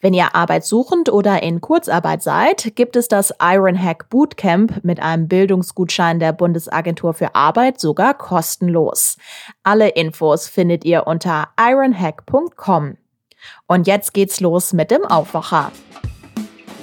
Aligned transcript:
Wenn 0.00 0.14
ihr 0.14 0.34
arbeitssuchend 0.34 1.08
oder 1.08 1.42
in 1.42 1.60
Kurzarbeit 1.60 2.22
seid, 2.22 2.76
gibt 2.76 2.94
es 2.94 3.08
das 3.08 3.34
Ironhack 3.40 4.08
Bootcamp 4.10 4.84
mit 4.84 5.00
einem 5.00 5.26
Bildungsgutschein 5.26 6.20
der 6.20 6.32
Bundesagentur 6.32 7.14
für 7.14 7.34
Arbeit 7.34 7.80
sogar 7.80 8.14
kostenlos. 8.14 9.16
Alle 9.64 9.88
Infos 9.88 10.46
findet 10.46 10.84
ihr 10.84 11.06
unter 11.06 11.48
ironhack.com. 11.58 12.96
Und 13.66 13.86
jetzt 13.86 14.14
geht's 14.14 14.40
los 14.40 14.72
mit 14.72 14.90
dem 14.90 15.04
Aufwacher 15.04 15.72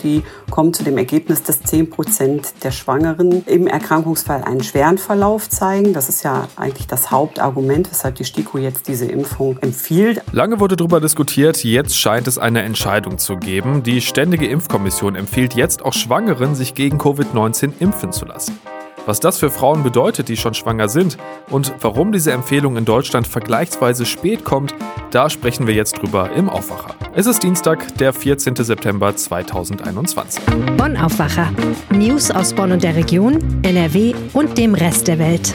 die 0.06 0.24
kommen 0.50 0.74
zu 0.74 0.84
dem 0.84 0.98
Ergebnis, 0.98 1.44
dass 1.44 1.62
10 1.62 1.90
Prozent 1.90 2.54
der 2.64 2.72
Schwangeren 2.72 3.44
im 3.46 3.68
Erkrankungsfall 3.68 4.44
einen 4.44 4.64
schweren 4.64 4.98
Verlauf 4.98 5.50
zeigen. 5.50 5.94
Das 5.94 6.08
ist 6.08 6.24
ja 6.24 6.48
eigentlich 6.56 6.88
das 6.88 7.12
Hauptargument, 7.12 7.90
weshalb 7.92 8.16
die 8.16 8.24
STIKO 8.24 8.60
jetzt 8.60 8.88
diese 8.88 9.06
Impfung 9.06 9.58
empfiehlt. 9.60 10.22
Lange 10.32 10.60
wurde 10.60 10.76
darüber 10.78 11.02
diskutiert, 11.02 11.64
jetzt 11.64 11.98
scheint 11.98 12.28
es 12.28 12.38
eine 12.38 12.62
Entscheidung 12.62 13.18
zu 13.18 13.38
geben. 13.38 13.84
Die 13.84 14.02
Ständige 14.02 14.48
Impfkommission 14.48 15.16
empfiehlt 15.16 15.56
jetzt 15.56 15.84
auch 15.84 15.94
Schwangeren, 15.94 16.56
sich 16.56 16.76
gegen 16.76 16.98
Covid-19 16.98 17.74
impfen 17.80 18.12
zu 18.12 18.26
lassen. 18.26 18.58
Was 19.06 19.20
das 19.20 19.38
für 19.38 19.52
Frauen 19.52 19.84
bedeutet, 19.84 20.30
die 20.30 20.38
schon 20.38 20.56
schwanger 20.56 20.90
sind 20.90 21.18
und 21.52 21.76
warum 21.82 22.12
diese 22.12 22.32
Empfehlung 22.32 22.76
in 22.76 22.86
Deutschland 22.86 23.28
vergleichsweise 23.28 24.04
spät 24.04 24.44
kommt, 24.44 24.74
da 25.12 25.30
sprechen 25.30 25.68
wir 25.68 25.76
jetzt 25.76 26.02
drüber 26.02 26.32
im 26.32 26.50
Aufwacher. 26.50 26.96
Es 27.14 27.28
ist 27.28 27.44
Dienstag, 27.44 27.96
der 28.00 28.14
14. 28.14 28.56
September 28.56 29.16
2021. 29.16 30.44
Bonn 30.76 30.98
Aufwacher. 30.98 31.54
News 31.92 32.32
aus 32.32 32.54
Bonn 32.54 32.72
und 32.72 32.82
der 32.82 32.96
Region, 32.96 33.62
NRW 33.62 34.16
und 34.34 34.58
dem 34.58 34.74
Rest 34.74 35.08
der 35.08 35.20
Welt. 35.20 35.54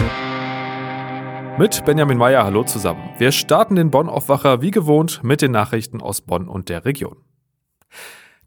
Mit 1.59 1.85
Benjamin 1.85 2.19
Meyer, 2.19 2.45
hallo 2.45 2.63
zusammen. 2.63 3.03
Wir 3.19 3.33
starten 3.33 3.75
den 3.75 3.91
Bonn 3.91 4.09
Aufwacher 4.09 4.63
wie 4.63 4.71
gewohnt 4.71 5.25
mit 5.25 5.43
den 5.43 5.51
Nachrichten 5.51 6.01
aus 6.01 6.21
Bonn 6.21 6.47
und 6.47 6.69
der 6.69 6.85
Region. 6.85 7.17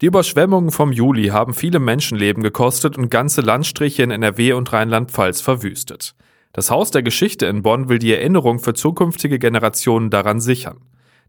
Die 0.00 0.06
Überschwemmungen 0.06 0.72
vom 0.72 0.90
Juli 0.90 1.28
haben 1.28 1.54
viele 1.54 1.78
Menschenleben 1.78 2.42
gekostet 2.42 2.98
und 2.98 3.10
ganze 3.10 3.42
Landstriche 3.42 4.02
in 4.02 4.10
NRW 4.10 4.52
und 4.54 4.72
Rheinland-Pfalz 4.72 5.40
verwüstet. 5.40 6.16
Das 6.52 6.70
Haus 6.70 6.90
der 6.90 7.02
Geschichte 7.02 7.46
in 7.46 7.62
Bonn 7.62 7.88
will 7.88 8.00
die 8.00 8.12
Erinnerung 8.12 8.58
für 8.58 8.74
zukünftige 8.74 9.38
Generationen 9.38 10.10
daran 10.10 10.40
sichern. 10.40 10.80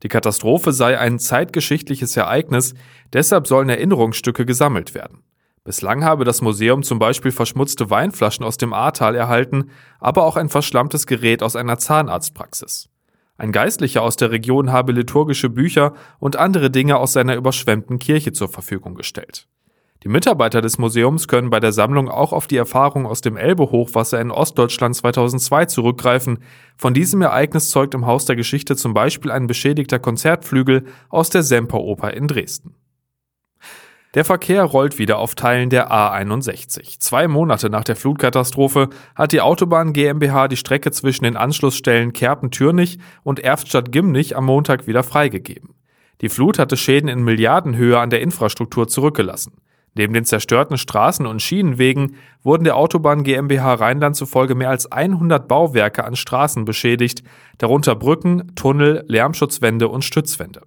Die 0.04 0.08
Katastrophe 0.08 0.72
sei 0.72 1.00
ein 1.00 1.20
zeitgeschichtliches 1.20 2.18
Ereignis, 2.18 2.74
deshalb 3.14 3.48
sollen 3.48 3.70
Erinnerungsstücke 3.70 4.46
gesammelt 4.46 4.94
werden. 4.94 5.24
Bislang 5.64 6.04
habe 6.04 6.26
das 6.26 6.42
Museum 6.42 6.84
zum 6.84 7.00
Beispiel 7.00 7.32
verschmutzte 7.32 7.90
Weinflaschen 7.90 8.46
aus 8.46 8.58
dem 8.58 8.74
Ahrtal 8.74 9.16
erhalten, 9.16 9.72
aber 10.00 10.24
auch 10.24 10.38
ein 10.38 10.50
verschlammtes 10.50 11.08
Gerät 11.08 11.42
aus 11.42 11.56
einer 11.56 11.78
Zahnarztpraxis. 11.78 12.90
Ein 13.38 13.52
Geistlicher 13.52 14.02
aus 14.02 14.16
der 14.16 14.32
Region 14.32 14.72
habe 14.72 14.94
liturgische 14.94 15.50
Bücher 15.50 15.94
und 16.20 16.38
andere 16.38 16.72
Dinge 16.72 16.98
aus 16.98 17.14
seiner 17.14 17.36
überschwemmten 17.36 18.00
Kirche 18.00 18.32
zur 18.32 18.48
Verfügung 18.48 18.96
gestellt. 18.96 19.48
Die 20.04 20.10
Mitarbeiter 20.10 20.62
des 20.62 20.78
Museums 20.78 21.28
können 21.28 21.50
bei 21.50 21.60
der 21.60 21.72
Sammlung 21.72 22.10
auch 22.10 22.32
auf 22.32 22.46
die 22.46 22.58
Erfahrung 22.58 23.08
aus 23.08 23.22
dem 23.22 23.38
Elbe-Hochwasser 23.38 24.22
in 24.22 24.30
Ostdeutschland 24.30 24.96
2002 24.96 25.66
zurückgreifen. 25.66 26.40
Von 26.78 26.94
diesem 26.94 27.24
Ereignis 27.24 27.72
zeugt 27.72 27.96
im 27.96 28.06
Haus 28.06 28.26
der 28.26 28.36
Geschichte 28.36 28.76
zum 28.76 28.94
Beispiel 28.94 29.32
ein 29.32 29.48
beschädigter 29.48 29.98
Konzertflügel 29.98 30.86
aus 31.10 31.32
der 31.32 31.42
Semperoper 31.42 32.14
in 32.14 32.28
Dresden. 32.28 32.76
Der 34.16 34.24
Verkehr 34.24 34.64
rollt 34.64 34.98
wieder 34.98 35.20
auf 35.20 35.36
Teilen 35.36 35.70
der 35.70 35.92
A61. 35.92 37.00
Zwei 37.00 37.28
Monate 37.28 37.70
nach 37.70 37.84
der 37.84 37.98
Flutkatastrophe 37.98 38.90
hat 39.14 39.34
die 39.34 39.42
Autobahn 39.42 39.92
GmbH 39.92 40.48
die 40.48 40.56
Strecke 40.56 40.92
zwischen 40.92 41.26
den 41.26 41.36
Anschlussstellen 41.36 42.14
Kerpen-Türnich 42.14 42.98
und 43.24 43.42
Erftstadt-Gimnich 43.42 44.38
am 44.38 44.46
Montag 44.46 44.88
wieder 44.88 45.04
freigegeben. 45.04 45.76
Die 46.22 46.30
Flut 46.30 46.60
hatte 46.60 46.78
Schäden 46.78 47.10
in 47.10 47.26
Milliardenhöhe 47.26 48.00
an 48.00 48.10
der 48.10 48.22
Infrastruktur 48.22 48.88
zurückgelassen. 48.88 49.58
Neben 49.96 50.14
den 50.14 50.24
zerstörten 50.24 50.78
Straßen 50.78 51.26
und 51.26 51.42
Schienenwegen 51.42 52.16
wurden 52.42 52.64
der 52.64 52.78
Autobahn 52.78 53.24
GmbH 53.26 53.74
Rheinland 53.74 54.16
zufolge 54.16 54.56
mehr 54.56 54.70
als 54.70 54.90
100 54.90 55.46
Bauwerke 55.46 56.06
an 56.06 56.16
Straßen 56.16 56.64
beschädigt, 56.64 57.22
darunter 57.58 57.96
Brücken, 57.96 58.56
Tunnel, 58.56 59.04
Lärmschutzwände 59.10 59.90
und 59.90 60.06
Stützwände. 60.06 60.62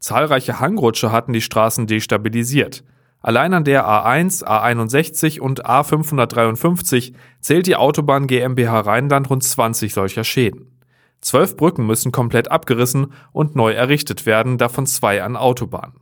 Zahlreiche 0.00 0.60
Hangrutsche 0.60 1.12
hatten 1.12 1.32
die 1.32 1.42
Straßen 1.42 1.86
destabilisiert. 1.86 2.82
Allein 3.20 3.52
an 3.52 3.64
der 3.64 3.86
A1, 3.86 4.44
A61 4.44 5.40
und 5.40 5.66
A553 5.66 7.12
zählt 7.40 7.66
die 7.66 7.76
Autobahn 7.76 8.26
GmbH 8.26 8.80
Rheinland 8.80 9.28
rund 9.28 9.44
20 9.44 9.92
solcher 9.92 10.24
Schäden. 10.24 10.80
Zwölf 11.20 11.54
Brücken 11.54 11.86
müssen 11.86 12.12
komplett 12.12 12.50
abgerissen 12.50 13.12
und 13.32 13.56
neu 13.56 13.72
errichtet 13.72 14.24
werden, 14.24 14.56
davon 14.56 14.86
zwei 14.86 15.22
an 15.22 15.36
Autobahnen. 15.36 16.00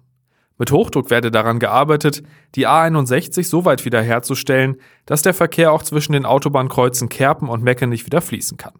Mit 0.59 0.71
Hochdruck 0.71 1.11
werde 1.11 1.33
daran 1.33 1.59
gearbeitet, 1.59 2.23
die 2.55 2.69
A61 2.69 3.45
so 3.45 3.65
weit 3.65 3.85
wiederherzustellen, 3.85 4.77
dass 5.07 5.23
der 5.23 5.35
Verkehr 5.35 5.73
auch 5.73 5.83
zwischen 5.83 6.13
den 6.13 6.25
Autobahnkreuzen 6.25 7.09
Kerpen 7.09 7.49
und 7.49 7.65
Meckenich 7.65 8.07
wieder 8.07 8.21
fließen 8.21 8.59
kann. 8.59 8.75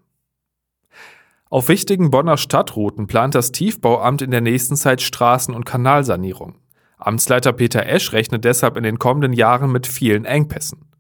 Auf 1.51 1.69
wichtigen 1.69 2.11
Bonner 2.11 2.37
Stadtrouten 2.37 3.07
plant 3.07 3.35
das 3.35 3.53
Tiefbauamt 3.53 4.21
in 4.21 4.31
der 4.31 4.43
nächsten 4.43 4.77
Zeit 4.77 5.01
Straßen- 5.01 5.55
und 5.55 5.65
Kanalsanierung. 5.65 6.57
Amtsleiter 6.99 7.55
Peter 7.55 7.87
Esch 7.87 8.13
rechnet 8.13 8.45
deshalb 8.45 8.77
in 8.77 8.83
den 8.83 8.99
kommenden 8.99 9.33
Jahren 9.33 9.73
mit 9.73 9.87
vielen 9.87 10.27
Engpässen. 10.27 10.91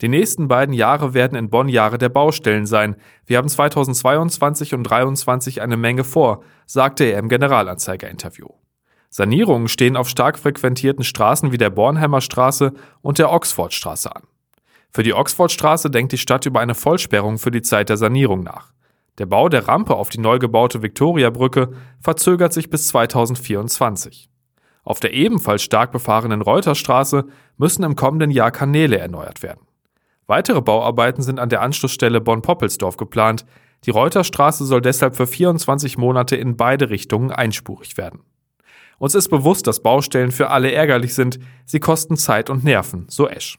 Die 0.00 0.08
nächsten 0.08 0.48
beiden 0.48 0.72
Jahre 0.72 1.12
werden 1.12 1.36
in 1.36 1.50
Bonn 1.50 1.68
Jahre 1.68 1.98
der 1.98 2.08
Baustellen 2.08 2.64
sein. 2.64 2.96
Wir 3.26 3.36
haben 3.36 3.48
2022 3.48 4.72
und 4.72 4.86
2023 4.86 5.60
eine 5.60 5.76
Menge 5.76 6.04
vor, 6.04 6.42
sagte 6.64 7.04
er 7.04 7.18
im 7.18 7.28
Generalanzeiger-Interview. 7.28 8.48
Sanierungen 9.10 9.68
stehen 9.68 9.98
auf 9.98 10.08
stark 10.08 10.38
frequentierten 10.38 11.04
Straßen 11.04 11.52
wie 11.52 11.58
der 11.58 11.68
Bornheimer 11.68 12.22
Straße 12.22 12.72
und 13.02 13.18
der 13.18 13.30
Oxfordstraße 13.30 14.16
an. 14.16 14.22
Für 14.90 15.02
die 15.02 15.12
Oxfordstraße 15.12 15.90
denkt 15.90 16.12
die 16.12 16.18
Stadt 16.18 16.46
über 16.46 16.60
eine 16.60 16.74
Vollsperrung 16.74 17.36
für 17.36 17.50
die 17.50 17.62
Zeit 17.62 17.90
der 17.90 17.98
Sanierung 17.98 18.42
nach. 18.42 18.72
Der 19.20 19.26
Bau 19.26 19.50
der 19.50 19.68
Rampe 19.68 19.96
auf 19.96 20.08
die 20.08 20.18
neu 20.18 20.38
gebaute 20.38 20.80
Viktoriabrücke 20.80 21.72
verzögert 22.00 22.54
sich 22.54 22.70
bis 22.70 22.86
2024. 22.86 24.30
Auf 24.82 24.98
der 24.98 25.12
ebenfalls 25.12 25.62
stark 25.62 25.92
befahrenen 25.92 26.40
Reuterstraße 26.40 27.26
müssen 27.58 27.82
im 27.82 27.96
kommenden 27.96 28.30
Jahr 28.30 28.50
Kanäle 28.50 28.96
erneuert 28.96 29.42
werden. 29.42 29.66
Weitere 30.26 30.62
Bauarbeiten 30.62 31.20
sind 31.20 31.38
an 31.38 31.50
der 31.50 31.60
Anschlussstelle 31.60 32.22
Bonn-Poppelsdorf 32.22 32.96
geplant. 32.96 33.44
Die 33.84 33.90
Reuterstraße 33.90 34.64
soll 34.64 34.80
deshalb 34.80 35.16
für 35.16 35.26
24 35.26 35.98
Monate 35.98 36.36
in 36.36 36.56
beide 36.56 36.88
Richtungen 36.88 37.30
einspurig 37.30 37.98
werden. 37.98 38.20
Uns 38.96 39.14
ist 39.14 39.28
bewusst, 39.28 39.66
dass 39.66 39.82
Baustellen 39.82 40.32
für 40.32 40.48
alle 40.48 40.72
ärgerlich 40.72 41.14
sind. 41.14 41.38
Sie 41.66 41.78
kosten 41.78 42.16
Zeit 42.16 42.48
und 42.48 42.64
Nerven, 42.64 43.04
so 43.10 43.28
Esch. 43.28 43.58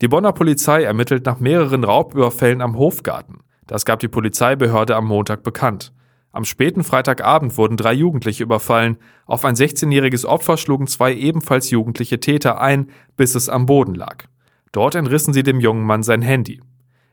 Die 0.00 0.08
Bonner 0.08 0.32
Polizei 0.32 0.82
ermittelt 0.82 1.26
nach 1.26 1.38
mehreren 1.38 1.84
Raubüberfällen 1.84 2.60
am 2.60 2.76
Hofgarten. 2.76 3.44
Das 3.70 3.84
gab 3.84 4.00
die 4.00 4.08
Polizeibehörde 4.08 4.96
am 4.96 5.06
Montag 5.06 5.44
bekannt. 5.44 5.92
Am 6.32 6.44
späten 6.44 6.82
Freitagabend 6.82 7.56
wurden 7.56 7.76
drei 7.76 7.92
Jugendliche 7.92 8.42
überfallen. 8.42 8.96
Auf 9.26 9.44
ein 9.44 9.54
16-jähriges 9.54 10.26
Opfer 10.26 10.56
schlugen 10.56 10.88
zwei 10.88 11.14
ebenfalls 11.14 11.70
jugendliche 11.70 12.18
Täter 12.18 12.60
ein, 12.60 12.90
bis 13.16 13.36
es 13.36 13.48
am 13.48 13.66
Boden 13.66 13.94
lag. 13.94 14.24
Dort 14.72 14.96
entrissen 14.96 15.32
sie 15.32 15.44
dem 15.44 15.60
jungen 15.60 15.84
Mann 15.84 16.02
sein 16.02 16.20
Handy. 16.20 16.60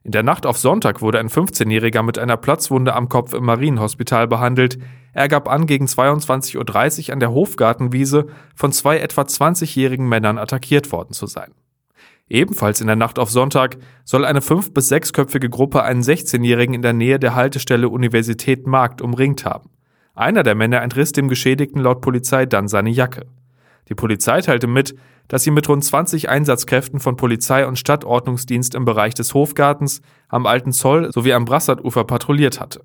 In 0.01 0.09
der 0.09 0.23
Nacht 0.23 0.47
auf 0.47 0.57
Sonntag 0.57 1.03
wurde 1.03 1.19
ein 1.19 1.29
15-Jähriger 1.29 2.01
mit 2.01 2.17
einer 2.17 2.37
Platzwunde 2.37 2.95
am 2.95 3.07
Kopf 3.07 3.35
im 3.35 3.45
Marienhospital 3.45 4.27
behandelt. 4.27 4.79
Er 5.13 5.27
gab 5.27 5.47
an, 5.47 5.67
gegen 5.67 5.85
22.30 5.85 6.57
Uhr 7.07 7.13
an 7.13 7.19
der 7.19 7.33
Hofgartenwiese 7.33 8.25
von 8.55 8.71
zwei 8.71 8.97
etwa 8.97 9.21
20-jährigen 9.21 10.09
Männern 10.09 10.39
attackiert 10.39 10.91
worden 10.91 11.13
zu 11.13 11.27
sein. 11.27 11.51
Ebenfalls 12.29 12.81
in 12.81 12.87
der 12.87 12.95
Nacht 12.95 13.19
auf 13.19 13.31
Sonntag 13.31 13.77
soll 14.03 14.25
eine 14.25 14.41
fünf- 14.41 14.73
bis 14.73 14.89
sechsköpfige 14.89 15.49
Gruppe 15.49 15.83
einen 15.83 16.01
16-Jährigen 16.01 16.75
in 16.75 16.81
der 16.81 16.93
Nähe 16.93 17.19
der 17.19 17.35
Haltestelle 17.35 17.87
Universität 17.89 18.67
Markt 18.67 19.01
umringt 19.01 19.45
haben. 19.45 19.69
Einer 20.13 20.43
der 20.43 20.55
Männer 20.55 20.81
entriss 20.81 21.11
dem 21.11 21.29
Geschädigten 21.29 21.81
laut 21.81 22.01
Polizei 22.01 22.45
dann 22.45 22.67
seine 22.67 22.89
Jacke. 22.89 23.27
Die 23.87 23.95
Polizei 23.95 24.41
teilte 24.41 24.67
mit, 24.67 24.95
dass 25.27 25.43
sie 25.43 25.51
mit 25.51 25.69
rund 25.69 25.83
20 25.83 26.27
Einsatzkräften 26.29 26.99
von 26.99 27.15
Polizei 27.15 27.65
und 27.65 27.79
Stadtordnungsdienst 27.79 28.75
im 28.75 28.83
Bereich 28.83 29.13
des 29.13 29.33
Hofgartens, 29.33 30.01
am 30.27 30.45
Alten 30.45 30.73
Zoll 30.73 31.11
sowie 31.13 31.33
am 31.33 31.45
Brassarufer 31.45 32.03
patrouilliert 32.03 32.59
hatte. 32.59 32.81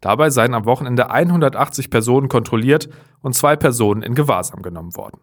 Dabei 0.00 0.30
seien 0.30 0.54
am 0.54 0.66
Wochenende 0.66 1.10
180 1.10 1.90
Personen 1.90 2.28
kontrolliert 2.28 2.88
und 3.20 3.34
zwei 3.34 3.56
Personen 3.56 4.02
in 4.02 4.14
Gewahrsam 4.14 4.62
genommen 4.62 4.94
worden. 4.94 5.20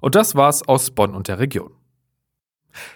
Und 0.00 0.14
das 0.14 0.34
war's 0.34 0.66
aus 0.68 0.90
Bonn 0.90 1.14
und 1.14 1.28
der 1.28 1.38
Region. 1.38 1.72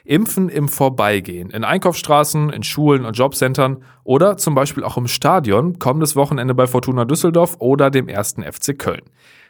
Impfen 0.04 0.48
im 0.48 0.68
Vorbeigehen, 0.68 1.50
in 1.50 1.64
Einkaufsstraßen, 1.64 2.50
in 2.50 2.62
Schulen 2.62 3.04
und 3.04 3.16
Jobcentern 3.16 3.82
oder 4.04 4.36
zum 4.36 4.54
Beispiel 4.54 4.84
auch 4.84 4.96
im 4.96 5.08
Stadion, 5.08 5.78
kommendes 5.78 6.16
Wochenende 6.16 6.54
bei 6.54 6.66
Fortuna 6.66 7.04
Düsseldorf 7.04 7.56
oder 7.58 7.90
dem 7.90 8.08
ersten 8.08 8.42
FC 8.42 8.78
Köln. 8.78 9.02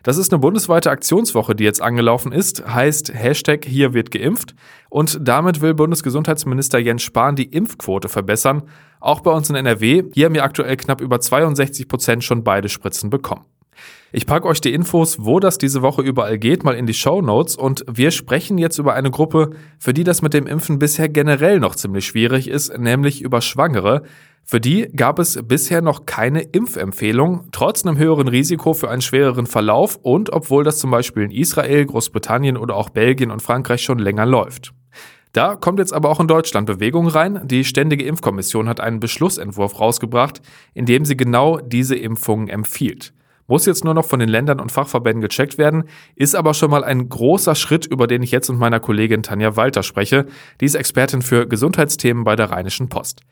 Das 0.02 0.17
ist 0.17 0.32
eine 0.32 0.40
bundesweite 0.40 0.90
Aktionswoche, 0.90 1.55
die 1.55 1.64
jetzt 1.64 1.82
angelaufen 1.82 2.32
ist, 2.32 2.67
heißt 2.67 3.12
Hashtag 3.14 3.67
hier 3.67 3.93
wird 3.93 4.11
geimpft 4.11 4.55
und 4.88 5.19
damit 5.20 5.61
will 5.61 5.75
Bundesgesundheitsminister 5.75 6.78
Jens 6.78 7.02
Spahn 7.02 7.37
die 7.37 7.44
Impfquote 7.44 8.08
verbessern. 8.08 8.62
Auch 8.99 9.20
bei 9.20 9.31
uns 9.31 9.50
in 9.50 9.56
NRW, 9.56 10.05
hier 10.14 10.26
haben 10.26 10.34
wir 10.34 10.44
aktuell 10.44 10.76
knapp 10.76 11.00
über 11.00 11.20
62 11.20 11.87
Prozent 11.87 12.25
schon 12.25 12.44
beide 12.44 12.69
Spritzen 12.69 13.11
bekommen. 13.11 13.44
Ich 14.12 14.26
packe 14.26 14.49
euch 14.49 14.61
die 14.61 14.75
Infos, 14.75 15.19
wo 15.20 15.38
das 15.38 15.56
diese 15.56 15.82
Woche 15.82 16.02
überall 16.02 16.37
geht, 16.37 16.64
mal 16.64 16.75
in 16.75 16.87
die 16.87 16.94
Show 16.94 17.22
Notes 17.22 17.55
und 17.55 17.84
wir 17.88 18.11
sprechen 18.11 18.58
jetzt 18.58 18.78
über 18.78 18.94
eine 18.94 19.11
Gruppe, 19.12 19.50
für 19.78 19.94
die 19.94 20.02
das 20.02 20.20
mit 20.20 20.34
dem 20.34 20.49
Impfen 20.49 20.81
bisher 20.81 21.08
generell 21.08 21.61
noch 21.61 21.76
ziemlich 21.76 22.06
schwierig 22.06 22.49
ist, 22.49 22.76
nämlich 22.76 23.22
über 23.22 23.40
Schwangere. 23.40 24.02
Für 24.43 24.61
die 24.61 24.88
gab 24.96 25.20
es 25.20 25.38
bisher 25.44 25.81
noch 25.81 26.06
keine 26.06 26.40
Impfempfehlung, 26.40 27.49
trotz 27.52 27.87
einem 27.87 27.99
höheren 27.99 28.26
Risiko 28.26 28.75
für 28.75 28.90
einen 28.90 29.00
schwereren 29.00 29.46
Verlauf 29.46 29.96
und 30.02 30.32
obwohl 30.32 30.64
das 30.64 30.78
zum 30.78 30.90
Beispiel 30.90 31.22
in 31.22 31.31
Israel, 31.31 31.87
Großbritannien 31.87 32.56
oder 32.56 32.75
auch 32.75 32.90
Belgien 32.90 33.31
und 33.31 33.43
Frankreich 33.43 33.82
schon 33.82 34.00
länger 34.00 34.26
läuft. 34.26 34.72
Da 35.32 35.55
kommt 35.55 35.78
jetzt 35.78 35.93
aber 35.93 36.08
auch 36.08 36.19
in 36.19 36.26
Deutschland 36.26 36.67
Bewegung 36.67 37.06
rein. 37.06 37.43
Die 37.44 37.64
Ständige 37.64 38.05
Impfkommission 38.05 38.69
hat 38.69 38.81
einen 38.81 38.99
Beschlussentwurf 38.99 39.78
rausgebracht, 39.78 40.43
in 40.75 40.87
dem 40.87 41.05
sie 41.05 41.17
genau 41.17 41.58
diese 41.58 41.94
Impfungen 41.94 42.49
empfiehlt. 42.49 43.12
Muss 43.50 43.67
jetzt 43.67 43.85
nur 43.85 43.94
noch 43.94 44.05
von 44.05 44.20
den 44.20 44.29
Ländern 44.29 44.61
und 44.61 44.70
Fachverbänden 44.70 45.20
gecheckt 45.23 45.58
werden, 45.58 45.88
ist 46.14 46.37
aber 46.37 46.55
schon 46.55 46.70
mal 46.70 46.85
ein 46.85 47.08
großer 47.08 47.56
Schritt, 47.56 47.85
über 47.85 48.06
den 48.06 48.23
ich 48.23 48.31
jetzt 48.31 48.49
mit 48.49 48.61
meiner 48.61 48.79
Kollegin 48.79 49.25
Tanja 49.25 49.56
Walter 49.56 49.82
spreche. 49.82 50.26
Die 50.61 50.67
ist 50.67 50.76
Expertin 50.76 51.20
für 51.20 51.49
Gesundheitsthemen 51.49 52.23
bei 52.23 52.37
der 52.37 52.52
Rheinischen 52.52 52.88
Post. 52.88 53.23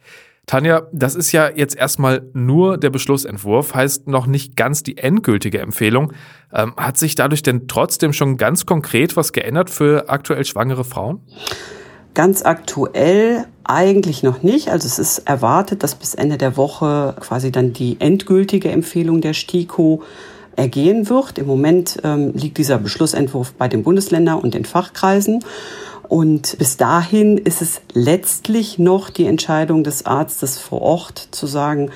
Tanja, 0.46 0.88
das 0.92 1.14
ist 1.14 1.30
ja 1.30 1.48
jetzt 1.54 1.76
erstmal 1.76 2.26
nur 2.32 2.78
der 2.78 2.90
Beschlussentwurf, 2.90 3.76
heißt 3.76 4.08
noch 4.08 4.26
nicht 4.26 4.56
ganz 4.56 4.82
die 4.82 4.96
endgültige 4.98 5.60
Empfehlung. 5.60 6.12
Ähm, 6.52 6.74
hat 6.76 6.98
sich 6.98 7.14
dadurch 7.14 7.44
denn 7.44 7.68
trotzdem 7.68 8.12
schon 8.12 8.38
ganz 8.38 8.66
konkret 8.66 9.16
was 9.16 9.32
geändert 9.32 9.70
für 9.70 10.08
aktuell 10.08 10.44
schwangere 10.44 10.82
Frauen? 10.82 11.20
Ganz 12.14 12.42
aktuell 12.42 13.46
eigentlich 13.64 14.22
noch 14.22 14.42
nicht. 14.42 14.70
Also 14.70 14.86
es 14.86 14.98
ist 14.98 15.18
erwartet, 15.28 15.82
dass 15.82 15.94
bis 15.94 16.14
Ende 16.14 16.38
der 16.38 16.56
Woche 16.56 17.14
quasi 17.20 17.52
dann 17.52 17.72
die 17.72 17.96
endgültige 18.00 18.70
Empfehlung 18.70 19.20
der 19.20 19.34
STIKO 19.34 20.02
ergehen 20.56 21.08
wird. 21.08 21.38
Im 21.38 21.46
Moment 21.46 21.98
ähm, 22.02 22.32
liegt 22.34 22.58
dieser 22.58 22.78
Beschlussentwurf 22.78 23.52
bei 23.52 23.68
den 23.68 23.84
Bundesländern 23.84 24.40
und 24.40 24.54
den 24.54 24.64
Fachkreisen. 24.64 25.44
Und 26.08 26.58
bis 26.58 26.76
dahin 26.78 27.38
ist 27.38 27.62
es 27.62 27.80
letztlich 27.92 28.78
noch 28.78 29.10
die 29.10 29.26
Entscheidung 29.26 29.84
des 29.84 30.06
Arztes 30.06 30.58
vor 30.58 30.80
Ort 30.80 31.28
zu 31.30 31.46
sagen, 31.46 31.90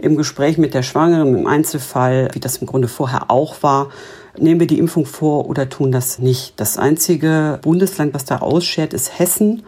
im 0.00 0.16
Gespräch 0.16 0.58
mit 0.58 0.74
der 0.74 0.82
Schwangeren, 0.82 1.36
im 1.36 1.46
Einzelfall, 1.46 2.30
wie 2.32 2.40
das 2.40 2.58
im 2.58 2.68
Grunde 2.68 2.86
vorher 2.86 3.30
auch 3.32 3.62
war, 3.62 3.90
nehmen 4.40 4.60
wir 4.60 4.66
die 4.66 4.78
Impfung 4.78 5.06
vor 5.06 5.48
oder 5.48 5.68
tun 5.68 5.92
das 5.92 6.18
nicht. 6.18 6.54
Das 6.56 6.78
einzige 6.78 7.58
Bundesland, 7.62 8.14
was 8.14 8.24
da 8.24 8.38
ausschert, 8.38 8.94
ist 8.94 9.18
Hessen. 9.18 9.62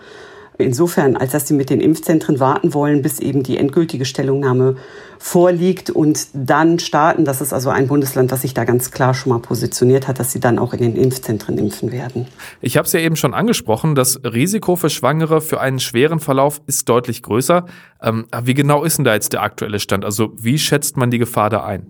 Insofern, 0.61 1.17
als 1.17 1.33
dass 1.33 1.49
sie 1.49 1.55
mit 1.55 1.71
den 1.71 1.81
Impfzentren 1.81 2.39
warten 2.39 2.75
wollen, 2.75 3.03
bis 3.03 3.19
eben 3.19 3.43
die 3.43 3.57
endgültige 3.57 4.05
Stellungnahme 4.05 4.77
vorliegt 5.19 5.91
und 5.91 6.29
dann 6.35 6.79
starten. 6.79 7.25
Das 7.25 7.41
ist 7.41 7.53
also 7.53 7.71
ein 7.71 7.89
Bundesland, 7.89 8.31
das 8.33 8.43
sich 8.43 8.55
da 8.55 8.65
ganz 8.65 8.91
klar 8.91 9.15
schon 9.15 9.33
mal 9.33 9.39
positioniert 9.39 10.09
hat, 10.09 10.19
dass 10.19 10.33
sie 10.33 10.41
dann 10.41 10.59
auch 10.59 10.73
in 10.73 10.81
den 10.81 10.97
Impfzentren 10.97 11.59
impfen 11.59 11.93
werden. 11.93 12.27
Ich 12.61 12.77
habe 12.77 12.87
es 12.87 12.93
ja 12.93 13.01
eben 13.01 13.17
schon 13.17 13.35
angesprochen, 13.35 13.95
das 13.95 14.21
Risiko 14.25 14.77
für 14.77 14.91
Schwangere 14.91 15.41
für 15.41 15.61
einen 15.61 15.79
schweren 15.79 16.21
Verlauf 16.21 16.61
ist 16.67 16.89
deutlich 16.89 17.23
größer. 17.23 17.67
Ähm, 18.03 18.27
wie 18.43 18.55
genau 18.55 18.85
ist 18.85 18.99
denn 18.99 19.05
da 19.05 19.15
jetzt 19.15 19.33
der 19.33 19.43
aktuelle 19.43 19.79
Stand? 19.79 20.05
Also 20.05 20.33
wie 20.37 20.59
schätzt 20.59 20.97
man 20.97 21.11
die 21.11 21.19
Gefahr 21.19 21.51
da 21.51 21.65
ein? 21.65 21.87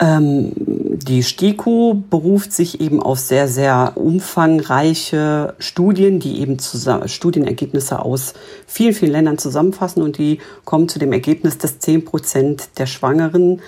Ähm, 0.00 0.52
die 0.56 1.22
STIKO 1.22 2.02
beruft 2.08 2.52
sich 2.52 2.80
eben 2.80 3.02
auf 3.02 3.18
sehr, 3.18 3.48
sehr 3.48 3.92
umfangreiche 3.96 5.54
Studien, 5.58 6.20
die 6.20 6.40
eben 6.40 6.58
zusammen, 6.58 7.08
Studienergebnisse 7.08 8.00
aus 8.00 8.32
vielen, 8.66 8.94
vielen 8.94 9.12
Ländern 9.12 9.38
zusammenfassen 9.38 10.02
und 10.02 10.18
die 10.18 10.38
kommen 10.64 10.88
zu 10.88 10.98
dem 10.98 11.12
Ergebnis, 11.12 11.58
dass 11.58 11.78
10 11.78 12.04
Prozent 12.04 12.78
der 12.78 12.86
Schwangeren 12.86 13.60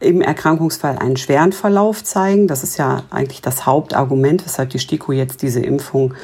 im 0.00 0.22
Erkrankungsfall 0.22 0.98
einen 0.98 1.16
schweren 1.16 1.52
Verlauf 1.52 2.02
zeigen. 2.02 2.48
Das 2.48 2.64
ist 2.64 2.78
ja 2.78 3.02
eigentlich 3.10 3.42
das 3.42 3.66
Hauptargument, 3.66 4.44
weshalb 4.44 4.70
die 4.70 4.78
STIKO 4.78 5.12
jetzt 5.12 5.42
diese 5.42 5.60
Impfung 5.60 6.14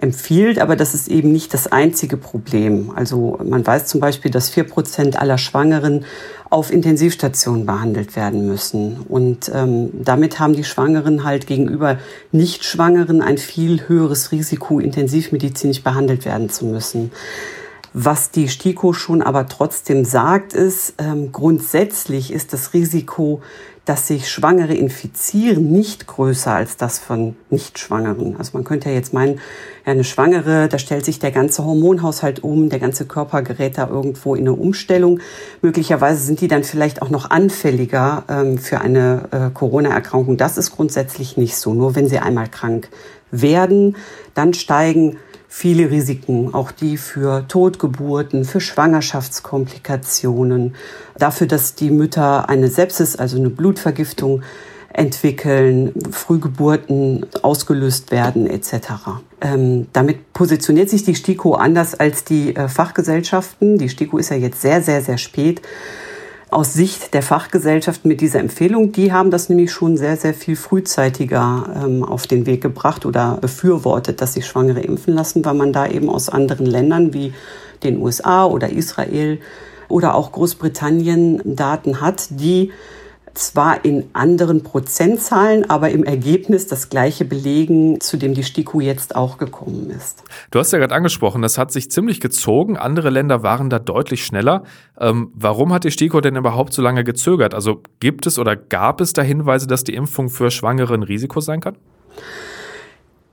empfiehlt, 0.00 0.58
aber 0.60 0.76
das 0.76 0.94
ist 0.94 1.08
eben 1.08 1.32
nicht 1.32 1.52
das 1.54 1.66
einzige 1.66 2.16
Problem. 2.16 2.92
Also 2.94 3.38
man 3.44 3.66
weiß 3.66 3.86
zum 3.86 4.00
Beispiel, 4.00 4.30
dass 4.30 4.48
vier 4.48 4.64
Prozent 4.64 5.18
aller 5.18 5.38
Schwangeren 5.38 6.04
auf 6.50 6.72
Intensivstationen 6.72 7.66
behandelt 7.66 8.16
werden 8.16 8.46
müssen. 8.46 9.00
Und 9.08 9.50
ähm, 9.54 9.90
damit 9.92 10.38
haben 10.38 10.54
die 10.54 10.64
Schwangeren 10.64 11.24
halt 11.24 11.46
gegenüber 11.46 11.98
Nicht-Schwangeren 12.32 13.20
ein 13.20 13.38
viel 13.38 13.88
höheres 13.88 14.32
Risiko, 14.32 14.78
intensivmedizinisch 14.78 15.82
behandelt 15.82 16.24
werden 16.24 16.48
zu 16.48 16.64
müssen. 16.66 17.10
Was 17.92 18.30
die 18.30 18.48
STIKO 18.48 18.92
schon 18.92 19.22
aber 19.22 19.46
trotzdem 19.48 20.04
sagt, 20.04 20.52
ist, 20.52 20.94
ähm, 20.98 21.32
grundsätzlich 21.32 22.32
ist 22.32 22.52
das 22.52 22.74
Risiko, 22.74 23.40
dass 23.88 24.06
sich 24.06 24.30
Schwangere 24.30 24.74
infizieren, 24.74 25.72
nicht 25.72 26.06
größer 26.06 26.52
als 26.52 26.76
das 26.76 26.98
von 26.98 27.36
Nicht-Schwangeren. 27.48 28.36
Also 28.36 28.50
man 28.52 28.62
könnte 28.62 28.90
ja 28.90 28.94
jetzt 28.94 29.14
meinen, 29.14 29.36
ja, 29.86 29.92
eine 29.92 30.04
Schwangere, 30.04 30.68
da 30.68 30.78
stellt 30.78 31.06
sich 31.06 31.20
der 31.20 31.30
ganze 31.30 31.64
Hormonhaushalt 31.64 32.44
um, 32.44 32.68
der 32.68 32.80
ganze 32.80 33.06
Körper 33.06 33.40
gerät 33.40 33.78
da 33.78 33.88
irgendwo 33.88 34.34
in 34.34 34.42
eine 34.42 34.52
Umstellung. 34.52 35.20
Möglicherweise 35.62 36.22
sind 36.22 36.42
die 36.42 36.48
dann 36.48 36.64
vielleicht 36.64 37.00
auch 37.00 37.08
noch 37.08 37.30
anfälliger 37.30 38.24
ähm, 38.28 38.58
für 38.58 38.82
eine 38.82 39.28
äh, 39.30 39.50
Corona-Erkrankung. 39.54 40.36
Das 40.36 40.58
ist 40.58 40.72
grundsätzlich 40.72 41.38
nicht 41.38 41.56
so. 41.56 41.72
Nur 41.72 41.96
wenn 41.96 42.08
sie 42.08 42.18
einmal 42.18 42.48
krank 42.48 42.90
werden, 43.30 43.96
dann 44.34 44.52
steigen 44.52 45.16
viele 45.58 45.90
Risiken, 45.90 46.54
auch 46.54 46.70
die 46.70 46.96
für 46.96 47.48
Totgeburten, 47.48 48.44
für 48.44 48.60
Schwangerschaftskomplikationen, 48.60 50.76
dafür, 51.18 51.48
dass 51.48 51.74
die 51.74 51.90
Mütter 51.90 52.48
eine 52.48 52.68
Sepsis, 52.68 53.16
also 53.16 53.38
eine 53.38 53.50
Blutvergiftung 53.50 54.42
entwickeln, 54.92 55.92
Frühgeburten 56.12 57.26
ausgelöst 57.42 58.12
werden 58.12 58.46
etc. 58.46 58.70
Ähm, 59.40 59.88
damit 59.92 60.32
positioniert 60.32 60.90
sich 60.90 61.02
die 61.02 61.16
STIKO 61.16 61.54
anders 61.54 61.96
als 61.96 62.22
die 62.22 62.54
äh, 62.54 62.68
Fachgesellschaften. 62.68 63.78
Die 63.78 63.88
STIKO 63.88 64.18
ist 64.18 64.30
ja 64.30 64.36
jetzt 64.36 64.62
sehr, 64.62 64.80
sehr, 64.80 65.02
sehr 65.02 65.18
spät 65.18 65.60
aus 66.50 66.72
Sicht 66.72 67.12
der 67.12 67.22
Fachgesellschaften 67.22 68.08
mit 68.08 68.20
dieser 68.20 68.40
Empfehlung. 68.40 68.92
Die 68.92 69.12
haben 69.12 69.30
das 69.30 69.48
nämlich 69.48 69.70
schon 69.70 69.96
sehr, 69.96 70.16
sehr 70.16 70.32
viel 70.32 70.56
frühzeitiger 70.56 71.84
ähm, 71.84 72.04
auf 72.04 72.26
den 72.26 72.46
Weg 72.46 72.62
gebracht 72.62 73.04
oder 73.04 73.38
befürwortet, 73.40 74.20
dass 74.20 74.34
sich 74.34 74.46
Schwangere 74.46 74.80
impfen 74.80 75.14
lassen, 75.14 75.44
weil 75.44 75.54
man 75.54 75.72
da 75.72 75.86
eben 75.86 76.08
aus 76.08 76.28
anderen 76.28 76.66
Ländern 76.66 77.12
wie 77.12 77.34
den 77.82 78.00
USA 78.00 78.46
oder 78.46 78.70
Israel 78.70 79.40
oder 79.88 80.14
auch 80.14 80.32
Großbritannien 80.32 81.42
Daten 81.44 82.00
hat, 82.00 82.28
die 82.30 82.72
zwar 83.38 83.84
in 83.84 84.04
anderen 84.12 84.62
Prozentzahlen, 84.62 85.68
aber 85.70 85.90
im 85.90 86.04
Ergebnis 86.04 86.66
das 86.66 86.88
gleiche 86.90 87.24
belegen, 87.24 88.00
zu 88.00 88.16
dem 88.16 88.34
die 88.34 88.42
STIKO 88.42 88.80
jetzt 88.80 89.16
auch 89.16 89.38
gekommen 89.38 89.90
ist. 89.90 90.24
Du 90.50 90.58
hast 90.58 90.72
ja 90.72 90.78
gerade 90.78 90.94
angesprochen, 90.94 91.40
das 91.42 91.56
hat 91.56 91.72
sich 91.72 91.90
ziemlich 91.90 92.20
gezogen. 92.20 92.76
Andere 92.76 93.10
Länder 93.10 93.42
waren 93.42 93.70
da 93.70 93.78
deutlich 93.78 94.24
schneller. 94.24 94.64
Ähm, 94.98 95.30
warum 95.34 95.72
hat 95.72 95.84
die 95.84 95.90
STIKO 95.90 96.20
denn 96.20 96.36
überhaupt 96.36 96.72
so 96.72 96.82
lange 96.82 97.04
gezögert? 97.04 97.54
Also 97.54 97.82
gibt 98.00 98.26
es 98.26 98.38
oder 98.38 98.56
gab 98.56 99.00
es 99.00 99.12
da 99.12 99.22
Hinweise, 99.22 99.66
dass 99.66 99.84
die 99.84 99.94
Impfung 99.94 100.28
für 100.28 100.50
Schwangere 100.50 100.94
ein 100.94 101.02
Risiko 101.02 101.40
sein 101.40 101.60
kann? 101.60 101.76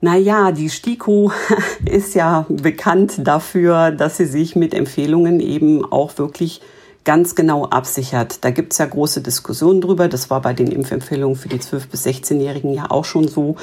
Naja, 0.01 0.51
die 0.51 0.69
STIKO 0.69 1.31
ist 1.85 2.13
ja 2.13 2.45
bekannt 2.47 3.27
dafür, 3.27 3.91
dass 3.91 4.17
sie 4.17 4.25
sich 4.25 4.55
mit 4.55 4.73
Empfehlungen 4.73 5.39
eben 5.39 5.83
auch 5.83 6.17
wirklich 6.17 6.61
ganz 7.05 7.35
genau 7.35 7.65
absichert. 7.65 8.43
Da 8.43 8.49
gibt's 8.49 8.79
ja 8.79 8.85
große 8.85 9.21
Diskussionen 9.21 9.79
drüber. 9.79 10.07
Das 10.09 10.29
war 10.29 10.41
bei 10.41 10.53
den 10.53 10.67
Impfempfehlungen 10.67 11.37
für 11.37 11.47
die 11.47 11.59
12- 11.59 11.87
bis 11.89 12.05
16-Jährigen 12.05 12.73
ja 12.73 12.89
auch 12.89 13.05
schon 13.05 13.27
so, 13.27 13.55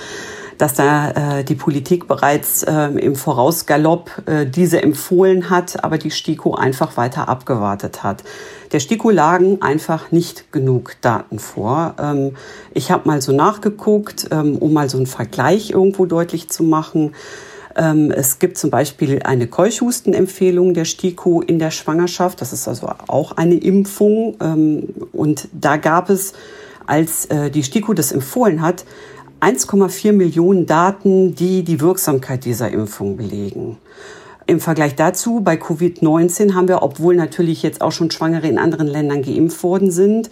dass 0.58 0.74
da 0.74 1.40
äh, 1.40 1.44
die 1.44 1.56
Politik 1.56 2.06
bereits 2.06 2.62
äh, 2.62 2.86
im 2.86 3.16
Vorausgalopp 3.16 4.22
äh, 4.26 4.46
diese 4.46 4.80
empfohlen 4.80 5.50
hat, 5.50 5.82
aber 5.82 5.98
die 5.98 6.12
STIKO 6.12 6.54
einfach 6.54 6.96
weiter 6.96 7.28
abgewartet 7.28 8.04
hat. 8.04 8.22
Der 8.70 8.78
STIKO 8.78 9.10
lagen 9.10 9.60
einfach 9.60 10.12
nicht 10.12 10.52
genug 10.52 10.96
Daten 11.00 11.40
vor. 11.40 11.96
Ähm, 11.98 12.36
ich 12.72 12.92
habe 12.92 13.08
mal 13.08 13.20
so 13.20 13.32
nachgeguckt, 13.32 14.28
ähm, 14.30 14.56
um 14.56 14.72
mal 14.72 14.88
so 14.88 14.98
einen 14.98 15.06
Vergleich 15.06 15.70
irgendwo 15.70 16.06
deutlich 16.06 16.48
zu 16.48 16.62
machen. 16.62 17.12
Ähm, 17.76 18.10
es 18.10 18.38
gibt 18.38 18.58
zum 18.58 18.70
Beispiel 18.70 19.20
eine 19.22 19.46
Keuchhustenempfehlung 19.46 20.74
der 20.74 20.84
STIKO 20.84 21.40
in 21.40 21.58
der 21.58 21.70
Schwangerschaft. 21.70 22.40
Das 22.40 22.52
ist 22.52 22.68
also 22.68 22.88
auch 23.06 23.32
eine 23.32 23.54
Impfung. 23.54 24.36
Ähm, 24.40 24.88
und 25.12 25.48
da 25.52 25.76
gab 25.76 26.10
es, 26.10 26.32
als 26.86 27.26
äh, 27.26 27.50
die 27.50 27.62
STIKO 27.62 27.94
das 27.94 28.12
empfohlen 28.12 28.62
hat, 28.62 28.84
1,4 29.40 30.12
Millionen 30.12 30.66
Daten, 30.66 31.34
die 31.34 31.64
die 31.64 31.80
Wirksamkeit 31.80 32.44
dieser 32.44 32.70
Impfung 32.70 33.16
belegen. 33.16 33.78
Im 34.46 34.60
Vergleich 34.60 34.94
dazu, 34.94 35.40
bei 35.40 35.54
Covid-19 35.54 36.54
haben 36.54 36.68
wir, 36.68 36.82
obwohl 36.82 37.16
natürlich 37.16 37.62
jetzt 37.62 37.80
auch 37.80 37.92
schon 37.92 38.10
Schwangere 38.10 38.48
in 38.48 38.58
anderen 38.58 38.86
Ländern 38.86 39.22
geimpft 39.22 39.62
worden 39.62 39.90
sind, 39.90 40.30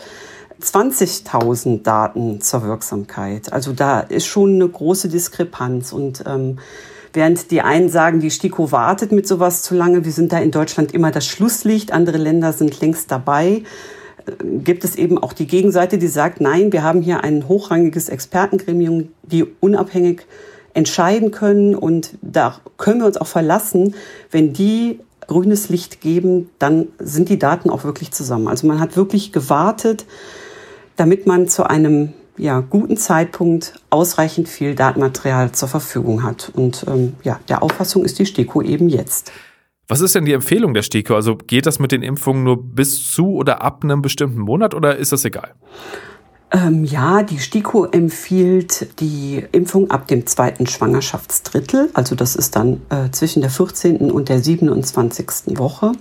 20.000 0.63 1.83
Daten 1.83 2.41
zur 2.41 2.65
Wirksamkeit. 2.65 3.53
Also 3.53 3.73
da 3.73 4.01
ist 4.01 4.27
schon 4.27 4.57
eine 4.57 4.69
große 4.69 5.09
Diskrepanz. 5.09 5.93
Und 5.93 6.25
ähm, 6.27 6.59
während 7.13 7.51
die 7.51 7.61
einen 7.61 7.89
sagen, 7.89 8.21
die 8.21 8.31
STIKO 8.31 8.73
wartet 8.73 9.13
mit 9.13 9.27
sowas 9.27 9.63
zu 9.63 9.75
lange, 9.75 10.05
wir 10.05 10.13
sind 10.13 10.33
da 10.33 10.39
in 10.39 10.51
Deutschland 10.51 10.93
immer 10.93 11.11
das 11.11 11.27
Schlusslicht, 11.27 11.93
andere 11.93 12.19
Länder 12.19 12.53
sind 12.53 12.81
längst 12.81 13.11
dabei, 13.11 13.63
äh, 14.27 14.33
gibt 14.63 14.85
es 14.85 14.97
eben 14.97 15.19
auch 15.19 15.33
die 15.33 15.47
Gegenseite, 15.47 15.99
die 15.99 16.09
sagt, 16.09 16.41
nein, 16.41 16.73
wir 16.73 16.83
haben 16.83 17.03
hier 17.03 17.23
ein 17.25 17.49
hochrangiges 17.49 18.09
Expertengremium, 18.09 19.09
die 19.23 19.45
unabhängig 19.61 20.27
entscheiden 20.75 21.31
können 21.31 21.75
und 21.75 22.17
da 22.23 22.61
können 22.77 23.01
wir 23.01 23.07
uns 23.07 23.17
auch 23.17 23.27
verlassen, 23.27 23.95
wenn 24.31 24.53
die 24.53 25.01
grünes 25.27 25.69
Licht 25.69 26.01
geben, 26.01 26.51
dann 26.59 26.89
sind 26.99 27.29
die 27.29 27.39
Daten 27.39 27.71
auch 27.71 27.85
wirklich 27.85 28.11
zusammen. 28.11 28.49
Also 28.49 28.67
man 28.67 28.81
hat 28.81 28.97
wirklich 28.97 29.33
gewartet, 29.33 30.05
damit 30.97 31.27
man 31.27 31.49
zu 31.49 31.65
einem 31.65 32.13
ja, 32.37 32.61
guten 32.61 32.97
Zeitpunkt 32.97 33.81
ausreichend 33.91 34.49
viel 34.49 34.75
Datenmaterial 34.75 35.53
zur 35.53 35.69
Verfügung 35.69 36.23
hat. 36.23 36.51
Und 36.55 36.85
ähm, 36.89 37.15
ja, 37.23 37.41
der 37.49 37.63
Auffassung 37.63 38.05
ist 38.05 38.19
die 38.19 38.27
STIKO 38.27 38.63
eben 38.63 38.89
jetzt. 38.89 39.33
Was 39.89 40.01
ist 40.01 40.15
denn 40.15 40.25
die 40.25 40.33
Empfehlung 40.33 40.73
der 40.73 40.83
STIKO? 40.83 41.15
Also 41.15 41.37
geht 41.37 41.67
das 41.67 41.81
mit 41.81 41.91
den 41.91 42.03
Impfungen 42.03 42.45
nur 42.45 42.63
bis 42.63 43.13
zu 43.13 43.35
oder 43.35 43.63
ab 43.63 43.83
einem 43.83 44.03
bestimmten 44.03 44.39
Monat 44.39 44.75
oder 44.75 44.97
ist 44.97 45.13
das 45.13 45.25
egal? 45.25 45.55
Ähm, 46.53 46.85
ja, 46.85 47.23
die 47.23 47.39
STIKO 47.39 47.87
empfiehlt 47.87 49.01
die 49.01 49.45
Impfung 49.53 49.91
ab 49.91 50.09
dem 50.09 50.27
zweiten 50.27 50.67
Schwangerschaftsdrittel. 50.67 51.91
Also 51.95 52.17
das 52.17 52.35
ist 52.35 52.57
dann 52.57 52.81
äh, 52.91 53.11
zwischen 53.13 53.41
der 53.41 53.51
14. 53.51 54.11
und 54.11 54.29
der 54.29 54.41
27. 54.41 55.59
Woche. 55.59 55.93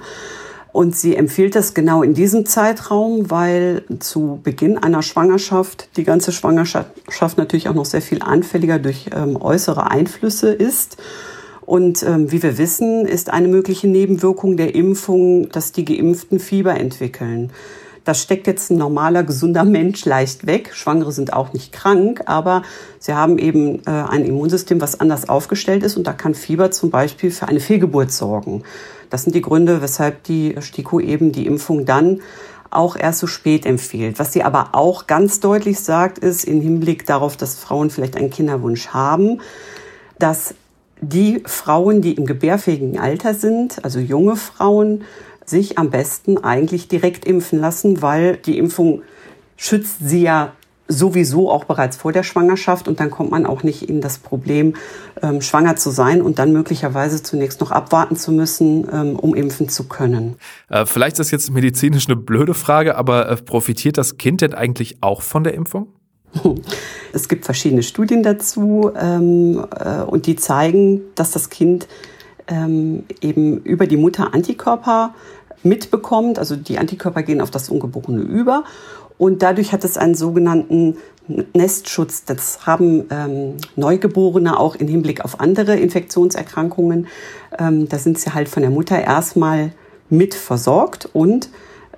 Und 0.72 0.96
sie 0.96 1.16
empfiehlt 1.16 1.56
das 1.56 1.74
genau 1.74 2.04
in 2.04 2.14
diesem 2.14 2.46
Zeitraum, 2.46 3.32
weil 3.32 3.84
zu 4.00 4.40
Beginn 4.44 4.78
einer 4.78 5.02
Schwangerschaft 5.02 5.90
die 5.98 6.04
ganze 6.04 6.32
Schwangerschaft 6.32 7.38
natürlich 7.38 7.70
auch 7.70 7.74
noch 7.74 7.86
sehr 7.86 8.02
viel 8.02 8.22
anfälliger 8.22 8.78
durch 8.78 9.10
ähm, 9.16 9.36
äußere 9.42 9.90
Einflüsse 9.90 10.54
ist. 10.54 10.98
Und 11.66 12.04
ähm, 12.04 12.32
wie 12.32 12.42
wir 12.42 12.58
wissen, 12.58 13.06
ist 13.06 13.32
eine 13.32 13.48
mögliche 13.48 13.88
Nebenwirkung 13.88 14.58
der 14.58 14.76
Impfung, 14.76 15.50
dass 15.50 15.72
die 15.72 15.86
Geimpften 15.86 16.40
Fieber 16.40 16.76
entwickeln. 16.76 17.52
Das 18.04 18.22
steckt 18.22 18.48
jetzt 18.48 18.72
ein 18.72 18.78
normaler, 18.78 19.24
gesunder 19.24 19.64
Mensch 19.64 20.06
leicht 20.06 20.48
weg. 20.48 20.72
Schwangere 20.74 21.12
sind 21.12 21.34
auch 21.34 21.54
nicht 21.54 21.72
krank, 21.72 22.24
aber 22.26 22.64
sie 23.00 23.14
haben 23.14 23.38
eben 23.38 23.80
äh, 23.86 23.90
ein 23.90 24.26
Immunsystem, 24.26 24.82
was 24.82 25.00
anders 25.00 25.30
aufgestellt 25.30 25.84
ist 25.84 25.98
und 25.98 26.08
da 26.08 26.14
kann 26.14 26.34
Fieber 26.34 26.72
zum 26.72 26.90
Beispiel 26.90 27.32
für 27.32 27.48
eine 27.48 27.60
Fehlgeburt 27.60 28.12
sorgen. 28.12 28.64
Das 29.10 29.24
sind 29.24 29.36
die 29.36 29.42
Gründe, 29.42 29.82
weshalb 29.82 30.24
die 30.24 30.56
STIKO 30.60 31.00
eben 31.00 31.32
die 31.32 31.46
Impfung 31.46 31.86
dann 31.86 32.22
auch 32.72 32.96
erst 32.96 33.20
so 33.20 33.28
spät 33.28 33.66
empfiehlt. 33.66 34.20
Was 34.20 34.34
sie 34.34 34.44
aber 34.44 34.70
auch 34.74 35.08
ganz 35.08 35.40
deutlich 35.40 35.80
sagt, 35.80 36.20
ist 36.20 36.44
im 36.44 36.62
Hinblick 36.62 37.06
darauf, 37.06 37.36
dass 37.36 37.56
Frauen 37.56 37.90
vielleicht 37.90 38.16
einen 38.16 38.30
Kinderwunsch 38.30 38.90
haben, 38.90 39.42
dass 40.20 40.54
die 41.02 41.42
Frauen, 41.46 42.02
die 42.02 42.14
im 42.14 42.26
gebärfähigen 42.26 43.00
Alter 43.00 43.34
sind, 43.34 43.84
also 43.84 44.00
junge 44.00 44.36
Frauen, 44.36 45.04
sich 45.50 45.78
am 45.78 45.90
besten 45.90 46.38
eigentlich 46.38 46.88
direkt 46.88 47.26
impfen 47.26 47.60
lassen, 47.60 48.02
weil 48.02 48.38
die 48.38 48.58
Impfung 48.58 49.02
schützt 49.58 49.98
sie 50.02 50.22
ja 50.22 50.54
sowieso 50.90 51.52
auch 51.52 51.66
bereits 51.66 51.96
vor 51.96 52.12
der 52.12 52.24
Schwangerschaft 52.24 52.88
und 52.88 53.00
dann 53.00 53.12
kommt 53.12 53.30
man 53.30 53.46
auch 53.46 53.62
nicht 53.62 53.88
in 53.88 54.02
das 54.02 54.18
Problem, 54.18 54.74
ähm, 55.22 55.42
schwanger 55.42 55.76
zu 55.76 55.92
sein 55.92 56.22
und 56.22 56.40
dann 56.40 56.52
möglicherweise 56.52 57.22
zunächst 57.22 57.62
noch 57.62 57.72
abwarten 57.72 58.16
zu 58.16 58.32
müssen, 58.32 58.88
ähm, 58.92 59.16
um 59.16 59.36
impfen 59.36 59.70
zu 59.70 59.88
können. 59.88 60.36
Äh, 60.68 60.86
vielleicht 60.86 61.14
ist 61.14 61.20
das 61.20 61.32
jetzt 61.32 61.52
medizinisch 61.52 62.08
eine 62.08 62.16
blöde 62.16 62.56
Frage, 62.56 62.98
aber 62.98 63.30
äh, 63.30 63.36
profitiert 63.36 64.00
das 64.00 64.18
Kind 64.18 64.42
denn 64.42 64.56
eigentlich 64.56 64.98
auch 65.02 65.22
von 65.22 65.44
der 65.44 65.54
Impfung? 65.54 65.88
Es 67.12 67.28
gibt 67.28 67.46
verschiedene 67.46 67.82
Studien 67.82 68.22
dazu 68.22 68.92
ähm, 68.96 69.66
äh, 69.80 70.02
und 70.02 70.28
die 70.28 70.36
zeigen, 70.36 71.02
dass 71.16 71.32
das 71.32 71.50
Kind 71.50 71.88
ähm, 72.48 73.06
eben 73.22 73.58
über 73.62 73.88
die 73.88 73.98
Mutter 73.98 74.34
Antikörper 74.36 75.16
mitbekommt. 75.64 76.40
Also 76.40 76.56
die 76.56 76.78
Antikörper 76.78 77.24
gehen 77.24 77.42
auf 77.42 77.52
das 77.52 77.70
Ungeborene 77.70 78.22
über 78.22 78.64
und 79.20 79.42
dadurch 79.42 79.74
hat 79.74 79.84
es 79.84 79.98
einen 79.98 80.16
sogenannten 80.16 80.98
Nestschutz. 81.54 82.24
Das 82.24 82.66
haben 82.66 83.06
ähm, 83.12 83.58
Neugeborene 83.76 84.60
auch 84.60 84.76
im 84.76 84.88
Hinblick 84.88 85.24
auf 85.24 85.40
andere 85.40 85.76
Infektionserkrankungen. 85.76 87.08
Ähm, 87.60 87.90
da 87.90 88.00
sind 88.00 88.18
sie 88.18 88.34
halt 88.34 88.50
von 88.50 88.62
der 88.62 88.72
Mutter 88.72 89.00
erstmal 89.00 89.74
mit 90.10 90.34
versorgt. 90.34 91.10
Und 91.12 91.50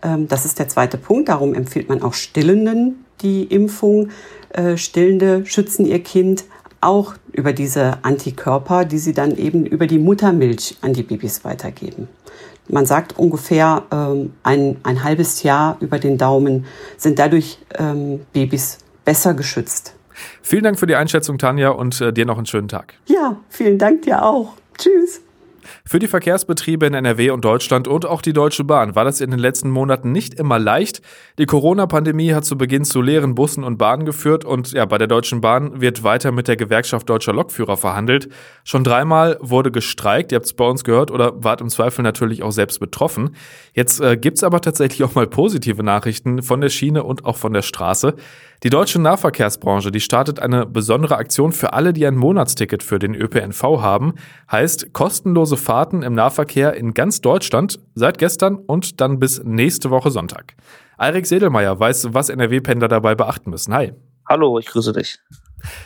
ähm, 0.02 0.28
das 0.28 0.46
ist 0.46 0.60
der 0.60 0.68
zweite 0.68 0.98
Punkt. 0.98 1.30
Darum 1.30 1.54
empfiehlt 1.54 1.90
man 1.90 2.02
auch 2.02 2.14
Stillenden 2.14 3.06
die 3.22 3.44
Impfung. 3.44 4.10
Äh, 4.50 4.78
Stillende 4.78 5.46
schützen 5.46 5.86
ihr 5.86 6.00
Kind 6.00 6.46
auch 6.82 7.14
über 7.32 7.54
diese 7.54 8.04
Antikörper, 8.04 8.86
die 8.86 8.98
sie 8.98 9.14
dann 9.14 9.38
eben 9.38 9.68
über 9.68 9.86
die 9.86 10.00
Muttermilch 10.00 10.78
an 10.82 10.94
die 10.94 11.04
Babys 11.04 11.46
weitergeben. 11.46 12.10
Man 12.72 12.86
sagt 12.86 13.20
ungefähr 13.20 13.84
ähm, 13.92 14.34
ein, 14.44 14.78
ein 14.84 15.04
halbes 15.04 15.44
Jahr 15.44 15.78
über 15.82 16.00
den 16.00 16.18
Daumen 16.18 16.66
sind 16.98 17.20
dadurch 17.20 17.60
ähm, 17.78 18.22
Babys 18.34 18.80
besser 19.04 19.34
geschützt. 19.34 19.94
Vielen 20.42 20.64
Dank 20.64 20.80
für 20.80 20.88
die 20.88 20.96
Einschätzung, 20.96 21.38
Tanja, 21.38 21.70
und 21.70 22.00
äh, 22.02 22.14
dir 22.14 22.26
noch 22.26 22.38
einen 22.38 22.46
schönen 22.46 22.68
Tag. 22.68 22.94
Ja, 23.08 23.38
vielen 23.50 23.78
Dank 23.78 24.04
dir 24.04 24.24
auch. 24.24 24.54
Tschüss. 24.78 25.22
Für 25.86 26.00
die 26.00 26.08
Verkehrsbetriebe 26.08 26.86
in 26.86 26.94
NRW 26.94 27.32
und 27.32 27.46
Deutschland 27.46 27.88
und 27.88 28.06
auch 28.06 28.22
die 28.22 28.34
Deutsche 28.34 28.64
Bahn 28.64 28.96
war 28.96 29.06
das 29.06 29.22
in 29.22 29.32
den 29.32 29.40
letzten 29.40 29.70
Monaten 29.70 30.12
nicht 30.12 30.34
immer 30.36 30.60
leicht. 30.60 31.02
Die 31.38 31.46
Corona-Pandemie 31.46 32.34
hat 32.34 32.46
zu 32.46 32.58
Beginn 32.58 32.86
zu 32.86 33.02
leeren 33.02 33.36
Bussen 33.36 33.64
und 33.64 33.78
Bahnen 33.78 34.06
geführt 34.06 34.46
und 34.46 34.72
ja, 34.72 34.86
bei 34.86 34.98
der 34.98 35.08
Deutschen 35.08 35.42
Bahn 35.42 35.82
wird 35.82 36.04
weiter 36.04 36.32
mit 36.32 36.48
der 36.48 36.58
Gewerkschaft 36.58 37.10
Deutscher 37.10 37.34
Lokführer 37.34 37.78
verhandelt. 37.78 38.30
Schon 38.64 38.84
dreimal 38.84 39.38
wurde 39.42 39.72
gestreikt, 39.72 40.32
ihr 40.32 40.38
habt 40.38 40.46
es 40.46 40.54
bei 40.54 40.66
uns 40.66 40.84
gehört 40.84 41.12
oder 41.12 41.44
wart 41.44 41.62
im 41.62 41.70
Zweifel 41.70 42.04
natürlich 42.04 42.44
auch 42.44 42.52
selbst 42.52 42.80
betroffen. 42.80 43.36
Jetzt 43.74 44.02
äh, 44.02 44.18
gibt's 44.18 44.44
aber 44.44 44.62
tatsächlich 44.62 45.04
auch 45.04 45.16
mal 45.16 45.28
positive 45.28 45.84
Nachrichten 45.84 46.42
von 46.42 46.62
der 46.62 46.70
Schiene 46.70 47.04
und 47.04 47.26
auch 47.26 47.38
von 47.38 47.54
der 47.54 47.62
Straße. 47.62 48.16
Die 48.64 48.70
deutsche 48.70 49.02
Nahverkehrsbranche, 49.02 49.92
die 49.92 50.00
startet 50.00 50.40
eine 50.40 50.68
besondere 50.68 51.16
Aktion 51.16 51.52
für 51.52 51.74
alle, 51.74 51.94
die 51.94 52.06
ein 52.06 52.16
Monatsticket 52.16 52.84
für 52.84 53.00
den 53.00 53.16
ÖPNV 53.16 53.64
haben. 53.82 54.14
Heißt 54.52 54.94
kostenlose 54.94 55.51
Fahrten 55.56 56.04
im 56.04 56.14
Nahverkehr 56.14 56.74
in 56.74 56.94
ganz 56.94 57.22
Deutschland 57.22 57.80
seit 57.96 58.18
gestern 58.18 58.56
und 58.56 59.02
dann 59.02 59.20
bis 59.20 59.44
nächste 59.44 59.90
Woche 59.90 60.12
Sonntag. 60.12 60.56
Eirik 60.98 61.26
Sedelmeier 61.26 61.80
weiß, 61.80 62.14
was 62.14 62.30
NRW-Pendler 62.30 62.88
dabei 62.88 63.16
beachten 63.16 63.50
müssen. 63.50 63.74
Hi. 63.74 63.94
Hallo, 64.28 64.60
ich 64.60 64.68
grüße 64.68 64.94
dich. 64.94 65.20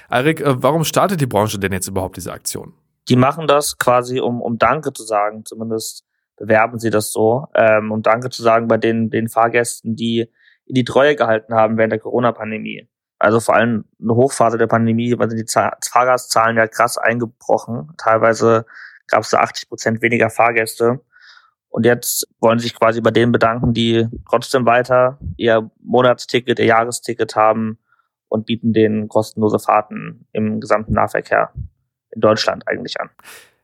Eirik, 0.09 0.41
äh, 0.41 0.61
warum 0.61 0.83
startet 0.83 1.21
die 1.21 1.25
Branche 1.25 1.59
denn 1.59 1.71
jetzt 1.71 1.87
überhaupt 1.87 2.17
diese 2.17 2.33
Aktion? 2.33 2.73
Die 3.07 3.15
machen 3.15 3.47
das 3.47 3.77
quasi, 3.77 4.19
um, 4.19 4.41
um 4.41 4.57
Danke 4.57 4.93
zu 4.93 5.03
sagen. 5.03 5.45
Zumindest 5.45 6.05
bewerben 6.37 6.79
sie 6.79 6.89
das 6.89 7.11
so, 7.11 7.47
ähm, 7.53 7.91
um 7.91 8.01
Danke 8.01 8.29
zu 8.29 8.41
sagen 8.41 8.67
bei 8.67 8.77
den, 8.77 9.09
den 9.09 9.29
Fahrgästen, 9.29 9.95
die 9.95 10.31
in 10.65 10.75
die 10.75 10.83
Treue 10.83 11.15
gehalten 11.15 11.53
haben 11.53 11.77
während 11.77 11.91
der 11.91 11.99
Corona-Pandemie. 11.99 12.87
Also 13.19 13.39
vor 13.39 13.55
allem 13.55 13.85
eine 14.01 14.15
Hochphase 14.15 14.57
der 14.57 14.67
Pandemie, 14.67 15.17
weil 15.17 15.29
sind 15.29 15.39
die 15.39 15.89
Fahrgastzahlen 15.89 16.57
ja 16.57 16.67
krass 16.67 16.97
eingebrochen. 16.97 17.93
Teilweise 17.97 18.65
gab 19.07 19.21
es 19.21 19.29
da 19.29 19.39
80 19.39 19.69
Prozent 19.69 20.01
weniger 20.01 20.29
Fahrgäste. 20.29 21.01
Und 21.69 21.85
jetzt 21.85 22.27
wollen 22.39 22.59
sich 22.59 22.73
quasi 22.73 23.01
bei 23.01 23.11
denen 23.11 23.31
bedanken, 23.31 23.73
die 23.73 24.07
trotzdem 24.29 24.65
weiter 24.65 25.19
ihr 25.35 25.69
Monatsticket, 25.81 26.59
ihr 26.59 26.65
Jahresticket 26.65 27.35
haben 27.35 27.79
und 28.29 28.45
bieten 28.45 28.71
denen 28.71 29.09
kostenlose 29.09 29.59
Fahrten 29.59 30.27
im 30.31 30.61
gesamten 30.61 30.93
Nahverkehr 30.93 31.51
in 32.11 32.21
Deutschland 32.21 32.67
eigentlich 32.67 32.99
an. 32.99 33.09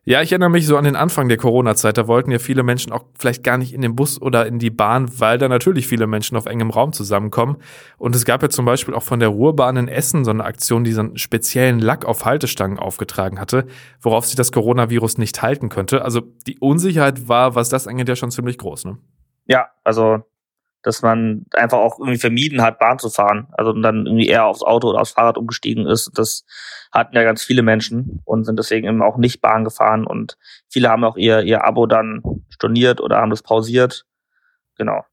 Ja, 0.04 0.24
ich 0.24 0.32
erinnere 0.32 0.50
mich 0.50 0.66
so 0.66 0.78
an 0.78 0.84
den 0.84 0.96
Anfang 0.96 1.30
der 1.30 1.38
Corona-Zeit. 1.38 1.96
Da 1.96 2.08
wollten 2.08 2.32
ja 2.32 2.40
viele 2.40 2.64
Menschen 2.64 2.92
auch 2.92 3.06
vielleicht 3.20 3.44
gar 3.44 3.60
nicht 3.60 3.72
in 3.72 3.82
den 3.82 3.96
Bus 3.96 4.20
oder 4.20 4.48
in 4.48 4.58
die 4.58 4.72
Bahn, 4.72 5.20
weil 5.20 5.38
da 5.38 5.48
natürlich 5.48 5.88
viele 5.88 6.08
Menschen 6.08 6.36
auf 6.38 6.48
engem 6.48 6.72
Raum 6.72 6.92
zusammenkommen. 6.92 7.58
Und 8.00 8.16
es 8.16 8.26
gab 8.26 8.42
ja 8.42 8.50
zum 8.50 8.66
Beispiel 8.66 8.96
auch 8.96 9.04
von 9.04 9.20
der 9.20 9.30
Ruhrbahn 9.30 9.78
in 9.78 9.88
Essen 9.88 10.26
so 10.26 10.32
eine 10.32 10.44
Aktion, 10.44 10.84
die 10.84 10.94
so 10.94 11.02
einen 11.02 11.18
speziellen 11.20 11.78
Lack 11.78 12.06
auf 12.06 12.26
Haltestangen 12.26 12.80
aufgetragen 12.80 13.40
hatte, 13.40 13.68
worauf 14.02 14.26
sich 14.26 14.36
das 14.36 14.52
Coronavirus 14.52 15.20
nicht 15.20 15.44
halten 15.44 15.70
könnte. 15.70 16.04
Also 16.04 16.22
die 16.48 16.58
Unsicherheit 16.58 17.28
war, 17.28 17.54
was 17.54 17.70
das 17.70 17.86
angeht, 17.86 18.10
ja 18.10 18.16
schon 18.16 18.32
ziemlich 18.32 18.58
groß, 18.58 18.86
ne? 18.86 18.98
Ja, 19.46 19.68
also 19.84 20.24
dass 20.84 21.02
man 21.02 21.46
einfach 21.54 21.78
auch 21.78 22.00
irgendwie 22.00 22.18
vermieden 22.18 22.62
hat, 22.62 22.80
Bahn 22.80 23.00
zu 23.00 23.10
fahren. 23.10 23.48
Also 23.52 23.74
dann 23.74 24.06
irgendwie 24.06 24.28
eher 24.28 24.46
aufs 24.46 24.64
Auto 24.64 24.90
oder 24.90 25.02
aufs 25.02 25.12
Fahrrad 25.12 25.38
umgestiegen 25.38 25.86
ist. 25.86 26.12
Das 26.16 26.46
hatten 26.92 27.16
ja 27.16 27.24
ganz 27.24 27.44
viele 27.44 27.62
Menschen 27.62 28.22
und 28.26 28.46
sind 28.46 28.58
deswegen 28.58 28.88
eben 28.88 29.02
auch 29.02 29.18
nicht 29.18 29.42
Bahn 29.42 29.64
gefahren. 29.64 30.06
Und 30.06 30.38
viele 30.70 30.90
haben 30.90 31.04
auch 31.04 31.18
ihr, 31.18 31.42
ihr 31.42 31.64
Abo 31.66 31.86
dann 31.86 32.22
storniert 32.50 33.02
oder 33.02 33.18
haben 33.18 33.30
das 33.30 33.44
pausiert. 33.44 34.06
Genau. 34.78 35.04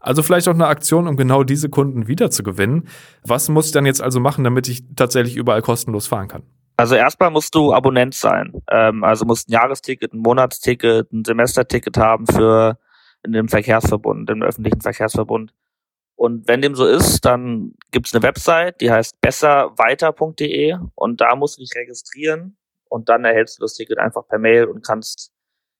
Also 0.00 0.22
vielleicht 0.22 0.48
auch 0.48 0.54
eine 0.54 0.66
Aktion, 0.66 1.08
um 1.08 1.16
genau 1.16 1.42
diese 1.42 1.68
Kunden 1.68 2.08
wiederzugewinnen. 2.08 2.88
Was 3.24 3.48
muss 3.48 3.66
ich 3.66 3.72
dann 3.72 3.86
jetzt 3.86 4.02
also 4.02 4.20
machen, 4.20 4.44
damit 4.44 4.68
ich 4.68 4.84
tatsächlich 4.94 5.36
überall 5.36 5.62
kostenlos 5.62 6.06
fahren 6.06 6.28
kann? 6.28 6.42
Also 6.76 6.94
erstmal 6.94 7.30
musst 7.30 7.54
du 7.56 7.72
Abonnent 7.72 8.14
sein. 8.14 8.52
Ähm, 8.70 9.02
also 9.02 9.24
musst 9.24 9.48
ein 9.48 9.52
Jahresticket, 9.52 10.12
ein 10.12 10.20
Monatsticket, 10.20 11.12
ein 11.12 11.24
Semesterticket 11.24 11.96
haben 11.96 12.26
für 12.26 12.78
in 13.24 13.32
dem 13.32 13.48
Verkehrsverbund, 13.48 14.30
im 14.30 14.42
öffentlichen 14.42 14.80
Verkehrsverbund. 14.80 15.52
Und 16.16 16.48
wenn 16.48 16.62
dem 16.62 16.74
so 16.74 16.86
ist, 16.86 17.24
dann 17.24 17.74
gibt's 17.92 18.12
eine 18.12 18.22
Website, 18.22 18.80
die 18.80 18.90
heißt 18.90 19.20
besserweiter.de 19.20 20.76
und 20.94 21.20
da 21.20 21.36
musst 21.36 21.58
du 21.58 21.62
dich 21.62 21.70
registrieren 21.76 22.56
und 22.88 23.08
dann 23.08 23.24
erhältst 23.24 23.58
du 23.58 23.62
das 23.62 23.74
Ticket 23.74 23.98
einfach 23.98 24.26
per 24.26 24.38
Mail 24.38 24.64
und 24.64 24.84
kannst 24.84 25.32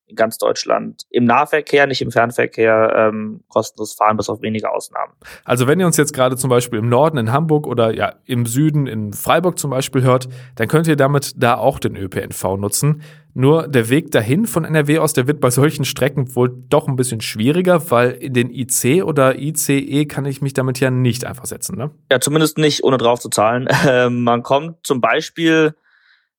in 0.09 0.17
ganz 0.17 0.39
Deutschland 0.39 1.03
im 1.11 1.25
Nahverkehr, 1.25 1.87
nicht 1.87 2.03
im 2.03 2.11
Fernverkehr, 2.11 2.93
ähm, 2.97 3.41
kostenlos 3.49 3.95
fahren, 3.95 4.17
bis 4.17 4.29
auf 4.29 4.43
wenige 4.43 4.71
Ausnahmen. 4.71 5.13
Also 5.45 5.67
wenn 5.67 5.79
ihr 5.79 5.87
uns 5.87 5.97
jetzt 5.97 6.13
gerade 6.13 6.37
zum 6.37 6.51
Beispiel 6.51 6.79
im 6.79 6.89
Norden 6.89 7.19
in 7.19 7.33
Hamburg 7.33 7.67
oder 7.67 7.95
ja 7.95 8.15
im 8.25 8.47
Süden 8.47 8.87
in 8.87 9.13
Freiburg 9.13 9.59
zum 9.59 9.71
Beispiel 9.71 10.03
hört, 10.03 10.29
dann 10.57 10.69
könnt 10.69 10.87
ihr 10.87 10.97
damit 10.97 11.35
da 11.37 11.57
auch 11.57 11.79
den 11.79 11.97
ÖPNV 11.97 12.57
nutzen. 12.57 13.03
Nur 13.35 13.69
der 13.69 13.89
Weg 13.89 14.11
dahin 14.11 14.47
von 14.47 14.65
NRW 14.65 14.99
aus, 14.99 15.13
der 15.13 15.29
wird 15.29 15.41
bei 15.41 15.51
solchen 15.51 15.85
Strecken 15.85 16.35
wohl 16.35 16.53
doch 16.69 16.89
ein 16.89 16.97
bisschen 16.97 17.21
schwieriger, 17.21 17.91
weil 17.91 18.11
in 18.11 18.33
den 18.33 18.51
IC 18.51 19.05
oder 19.05 19.39
ICE 19.39 20.07
kann 20.07 20.25
ich 20.25 20.43
mich 20.43 20.55
damit 20.55 20.81
ja 20.81 20.91
nicht 20.91 21.25
einfach 21.25 21.45
setzen, 21.45 21.77
ne? 21.77 21.91
Ja, 22.11 22.19
zumindest 22.19 22.59
nicht, 22.59 22.83
ohne 22.83 22.99
drauf 22.99 23.21
zu 23.21 23.29
zahlen. 23.29 23.69
Ähm, 23.89 24.23
man 24.23 24.43
kommt 24.43 24.77
zum 24.83 25.01
Beispiel 25.01 25.73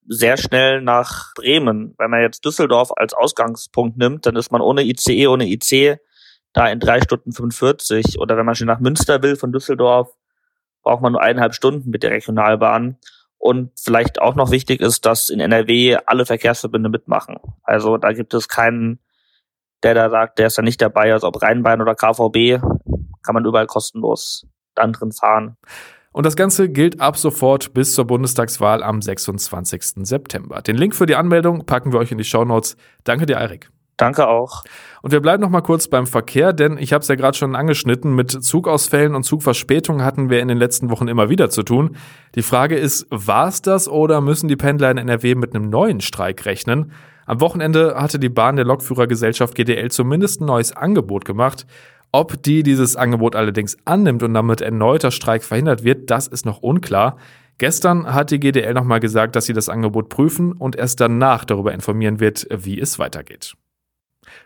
sehr 0.09 0.37
schnell 0.37 0.81
nach 0.81 1.33
Bremen. 1.35 1.93
Wenn 1.99 2.09
man 2.09 2.21
jetzt 2.21 2.43
Düsseldorf 2.43 2.91
als 2.95 3.13
Ausgangspunkt 3.13 3.97
nimmt, 3.97 4.25
dann 4.25 4.35
ist 4.35 4.51
man 4.51 4.59
ohne 4.59 4.81
ICE, 4.81 5.27
ohne 5.27 5.47
IC 5.47 5.99
da 6.51 6.67
in 6.67 6.79
drei 6.79 6.99
Stunden 6.99 7.31
45. 7.31 8.19
Oder 8.19 8.35
wenn 8.35 8.45
man 8.45 8.55
schon 8.55 8.67
nach 8.67 8.79
Münster 8.79 9.21
will 9.21 9.35
von 9.35 9.51
Düsseldorf, 9.51 10.09
braucht 10.81 11.03
man 11.03 11.11
nur 11.11 11.21
eineinhalb 11.21 11.53
Stunden 11.53 11.91
mit 11.91 12.01
der 12.01 12.11
Regionalbahn. 12.11 12.97
Und 13.37 13.71
vielleicht 13.79 14.19
auch 14.19 14.35
noch 14.35 14.51
wichtig 14.51 14.81
ist, 14.81 15.05
dass 15.05 15.29
in 15.29 15.39
NRW 15.39 15.97
alle 16.07 16.25
Verkehrsverbünde 16.25 16.89
mitmachen. 16.89 17.37
Also 17.63 17.97
da 17.97 18.11
gibt 18.11 18.33
es 18.33 18.49
keinen, 18.49 18.99
der 19.83 19.93
da 19.93 20.09
sagt, 20.09 20.39
der 20.39 20.47
ist 20.47 20.57
da 20.57 20.61
nicht 20.63 20.81
dabei, 20.81 21.13
also 21.13 21.27
ob 21.27 21.41
Rheinbahn 21.41 21.81
oder 21.81 21.95
KVB, 21.95 22.61
kann 23.23 23.35
man 23.35 23.45
überall 23.45 23.67
kostenlos 23.67 24.45
dann 24.75 24.91
drin 24.91 25.11
fahren. 25.11 25.55
Und 26.11 26.25
das 26.25 26.35
Ganze 26.35 26.69
gilt 26.69 26.99
ab 26.99 27.17
sofort 27.17 27.73
bis 27.73 27.93
zur 27.93 28.05
Bundestagswahl 28.05 28.83
am 28.83 29.01
26. 29.01 30.07
September. 30.07 30.61
Den 30.61 30.75
Link 30.75 30.95
für 30.95 31.05
die 31.05 31.15
Anmeldung 31.15 31.65
packen 31.65 31.91
wir 31.91 31.99
euch 31.99 32.11
in 32.11 32.17
die 32.17 32.23
Shownotes. 32.23 32.77
Danke 33.03 33.25
dir, 33.25 33.37
Erik. 33.37 33.69
Danke 33.99 34.29
auch. 34.29 34.63
Und 35.01 35.11
wir 35.11 35.19
bleiben 35.19 35.41
noch 35.43 35.49
mal 35.49 35.61
kurz 35.61 35.89
beim 35.89 36.07
Verkehr, 36.07 36.53
denn 36.53 36.77
ich 36.77 36.93
habe 36.93 37.01
es 37.01 37.09
ja 37.09 37.15
gerade 37.15 37.37
schon 37.37 37.53
angeschnitten, 37.53 38.15
mit 38.15 38.31
Zugausfällen 38.31 39.13
und 39.13 39.23
Zugverspätungen 39.23 40.05
hatten 40.05 40.29
wir 40.29 40.39
in 40.39 40.47
den 40.47 40.57
letzten 40.57 40.89
Wochen 40.89 41.09
immer 41.09 41.29
wieder 41.29 41.49
zu 41.49 41.63
tun. 41.63 41.97
Die 42.35 42.41
Frage 42.41 42.77
ist, 42.77 43.07
war 43.09 43.49
es 43.49 43.61
das 43.61 43.89
oder 43.89 44.21
müssen 44.21 44.47
die 44.47 44.55
Pendler 44.55 44.89
in 44.89 44.97
NRW 44.97 45.35
mit 45.35 45.53
einem 45.53 45.69
neuen 45.69 45.99
Streik 45.99 46.45
rechnen? 46.45 46.93
Am 47.25 47.41
Wochenende 47.41 47.95
hatte 47.95 48.19
die 48.19 48.29
Bahn 48.29 48.55
der 48.55 48.65
Lokführergesellschaft 48.65 49.53
GDL 49.53 49.91
zumindest 49.91 50.41
ein 50.41 50.45
neues 50.45 50.71
Angebot 50.71 51.25
gemacht. 51.25 51.67
Ob 52.11 52.41
die 52.41 52.63
dieses 52.63 52.95
Angebot 52.95 53.35
allerdings 53.35 53.77
annimmt 53.85 54.23
und 54.23 54.33
damit 54.33 54.61
erneuter 54.61 55.11
Streik 55.11 55.43
verhindert 55.43 55.83
wird, 55.83 56.09
das 56.09 56.27
ist 56.27 56.45
noch 56.45 56.61
unklar. 56.61 57.17
Gestern 57.59 58.13
hat 58.13 58.31
die 58.31 58.39
GDL 58.39 58.73
nochmal 58.73 58.99
gesagt, 58.99 59.35
dass 59.35 59.45
sie 59.45 59.53
das 59.53 59.69
Angebot 59.69 60.09
prüfen 60.09 60.53
und 60.53 60.75
erst 60.75 61.01
danach 61.01 61.45
darüber 61.45 61.73
informieren 61.73 62.19
wird, 62.19 62.47
wie 62.49 62.79
es 62.79 62.97
weitergeht. 62.97 63.55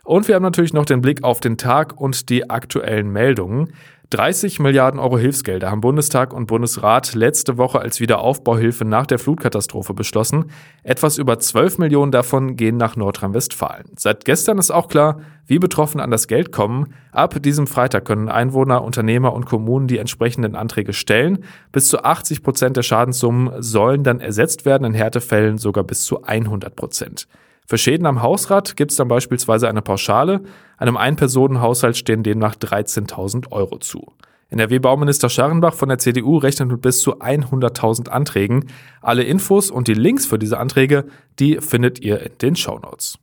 Und 0.03 0.27
wir 0.27 0.35
haben 0.35 0.43
natürlich 0.43 0.73
noch 0.73 0.85
den 0.85 1.01
Blick 1.01 1.23
auf 1.23 1.39
den 1.39 1.57
Tag 1.57 1.99
und 1.99 2.29
die 2.29 2.49
aktuellen 2.49 3.09
Meldungen. 3.09 3.73
30 4.13 4.59
Milliarden 4.59 4.99
Euro 4.99 5.17
Hilfsgelder 5.17 5.71
haben 5.71 5.81
Bundestag 5.81 6.33
und 6.33 6.45
Bundesrat 6.45 7.15
letzte 7.15 7.57
Woche 7.57 7.79
als 7.79 7.99
Wiederaufbauhilfe 7.99 8.85
nach 8.85 9.07
der 9.07 9.17
Flutkatastrophe 9.17 9.95
beschlossen. 9.95 10.51
Etwas 10.83 11.17
über 11.17 11.39
12 11.39 11.79
Millionen 11.79 12.11
davon 12.11 12.55
gehen 12.55 12.77
nach 12.77 12.95
Nordrhein-Westfalen. 12.95 13.85
Seit 13.95 14.23
gestern 14.25 14.59
ist 14.59 14.69
auch 14.69 14.87
klar, 14.87 15.21
wie 15.47 15.57
Betroffene 15.57 16.03
an 16.03 16.11
das 16.11 16.27
Geld 16.27 16.51
kommen. 16.51 16.93
Ab 17.11 17.41
diesem 17.41 17.65
Freitag 17.65 18.05
können 18.05 18.29
Einwohner, 18.29 18.83
Unternehmer 18.83 19.33
und 19.33 19.47
Kommunen 19.47 19.87
die 19.87 19.97
entsprechenden 19.97 20.55
Anträge 20.55 20.93
stellen. 20.93 21.39
Bis 21.71 21.87
zu 21.87 22.03
80 22.03 22.43
Prozent 22.43 22.77
der 22.77 22.83
Schadenssummen 22.83 23.63
sollen 23.63 24.03
dann 24.03 24.19
ersetzt 24.19 24.63
werden, 24.63 24.85
in 24.85 24.93
Härtefällen 24.93 25.57
sogar 25.57 25.83
bis 25.83 26.03
zu 26.03 26.21
100 26.21 26.75
Prozent. 26.75 27.27
Für 27.67 27.77
Schäden 27.77 28.05
am 28.05 28.21
Hausrat 28.21 28.75
gibt 28.75 28.91
es 28.91 28.97
dann 28.97 29.07
beispielsweise 29.07 29.69
eine 29.69 29.81
Pauschale. 29.81 30.41
Einem 30.77 30.97
Ein-Personen-Haushalt 30.97 31.97
stehen 31.97 32.23
demnach 32.23 32.55
13.000 32.55 33.51
Euro 33.51 33.77
zu. 33.77 34.13
NRW-Bauminister 34.49 35.29
Scharrenbach 35.29 35.73
von 35.73 35.89
der 35.89 35.97
CDU 35.97 36.37
rechnet 36.37 36.69
mit 36.69 36.81
bis 36.81 37.01
zu 37.01 37.19
100.000 37.19 38.09
Anträgen. 38.09 38.67
Alle 39.01 39.23
Infos 39.23 39.71
und 39.71 39.87
die 39.87 39.95
Links 39.95 40.27
für 40.27 40.37
diese 40.37 40.59
Anträge, 40.59 41.05
die 41.39 41.57
findet 41.59 41.99
ihr 41.99 42.21
in 42.21 42.37
den 42.39 42.55
Shownotes. 42.55 43.17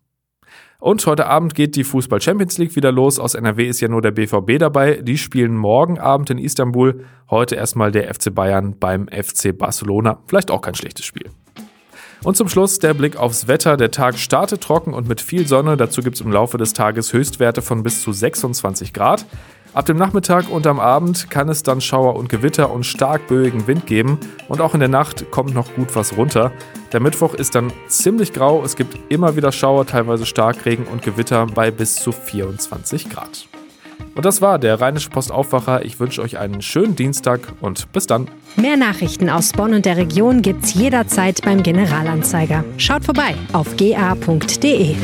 Und 0.81 1.05
heute 1.07 1.27
Abend 1.27 1.55
geht 1.55 1.77
die 1.77 1.85
Fußball 1.85 2.23
Champions 2.23 2.57
League 2.57 2.75
wieder 2.75 2.91
los. 2.91 3.19
Aus 3.19 3.35
NRW 3.35 3.69
ist 3.69 3.81
ja 3.81 3.89
nur 3.89 4.01
der 4.01 4.13
BVB 4.13 4.59
dabei. 4.59 5.03
Die 5.03 5.19
spielen 5.19 5.55
morgen 5.55 5.99
Abend 5.99 6.31
in 6.31 6.39
Istanbul. 6.39 7.05
Heute 7.29 7.55
erstmal 7.55 7.93
der 7.93 8.13
FC 8.13 8.35
Bayern 8.35 8.77
beim 8.81 9.07
FC 9.07 9.57
Barcelona. 9.57 10.23
Vielleicht 10.27 10.51
auch 10.51 10.63
kein 10.63 10.75
schlechtes 10.75 11.05
Spiel. 11.05 11.31
Und 12.23 12.37
zum 12.37 12.49
Schluss 12.49 12.79
der 12.79 12.93
Blick 12.93 13.17
aufs 13.17 13.49
Wetter. 13.49 13.77
Der 13.77 13.91
Tag 13.91 14.19
startet 14.19 14.63
trocken 14.63 14.93
und 14.93 15.09
mit 15.09 15.21
viel 15.21 15.47
Sonne. 15.47 15.77
Dazu 15.77 16.03
gibt 16.03 16.17
es 16.17 16.21
im 16.21 16.31
Laufe 16.31 16.59
des 16.59 16.75
Tages 16.75 17.13
Höchstwerte 17.13 17.63
von 17.63 17.83
bis 17.83 18.03
zu 18.03 18.13
26 18.13 18.93
Grad. 18.93 19.25
Ab 19.73 19.87
dem 19.87 19.97
Nachmittag 19.97 20.51
und 20.51 20.67
am 20.67 20.81
Abend 20.81 21.31
kann 21.31 21.49
es 21.49 21.63
dann 21.63 21.81
Schauer 21.81 22.17
und 22.17 22.29
Gewitter 22.29 22.73
und 22.73 22.85
stark 22.85 23.29
böigen 23.29 23.69
Wind 23.69 23.87
geben 23.87 24.19
und 24.49 24.61
auch 24.61 24.75
in 24.75 24.81
der 24.81 24.89
Nacht 24.89 25.31
kommt 25.31 25.55
noch 25.55 25.73
gut 25.77 25.95
was 25.95 26.17
runter. 26.17 26.51
Der 26.93 26.99
Mittwoch 26.99 27.35
ist 27.35 27.55
dann 27.55 27.73
ziemlich 27.87 28.33
grau, 28.33 28.65
es 28.65 28.75
gibt 28.75 28.99
immer 29.13 29.37
wieder 29.37 29.53
Schauer, 29.53 29.87
teilweise 29.87 30.27
Starkregen 30.27 30.87
und 30.87 31.03
Gewitter 31.03 31.47
bei 31.47 31.71
bis 31.71 31.95
zu 31.95 32.11
24 32.11 33.11
Grad. 33.11 33.47
Und 34.15 34.25
das 34.25 34.43
war 34.43 34.59
der 34.59 34.81
Rheinische 34.81 35.11
Postaufwacher. 35.11 35.85
Ich 35.85 36.01
wünsche 36.01 36.23
euch 36.23 36.39
einen 36.39 36.63
schönen 36.63 36.97
Dienstag 36.97 37.41
und 37.61 37.91
bis 37.93 38.07
dann. 38.07 38.29
Mehr 38.57 38.77
Nachrichten 38.77 39.31
aus 39.31 39.53
Bonn 39.53 39.75
und 39.75 39.87
der 39.87 39.97
Region 39.97 40.43
gibt's 40.43 40.75
jederzeit 40.75 41.41
beim 41.43 41.63
Generalanzeiger. 41.63 42.65
Schaut 42.77 43.05
vorbei 43.05 43.35
auf 43.53 43.77
ga.de. 43.77 44.97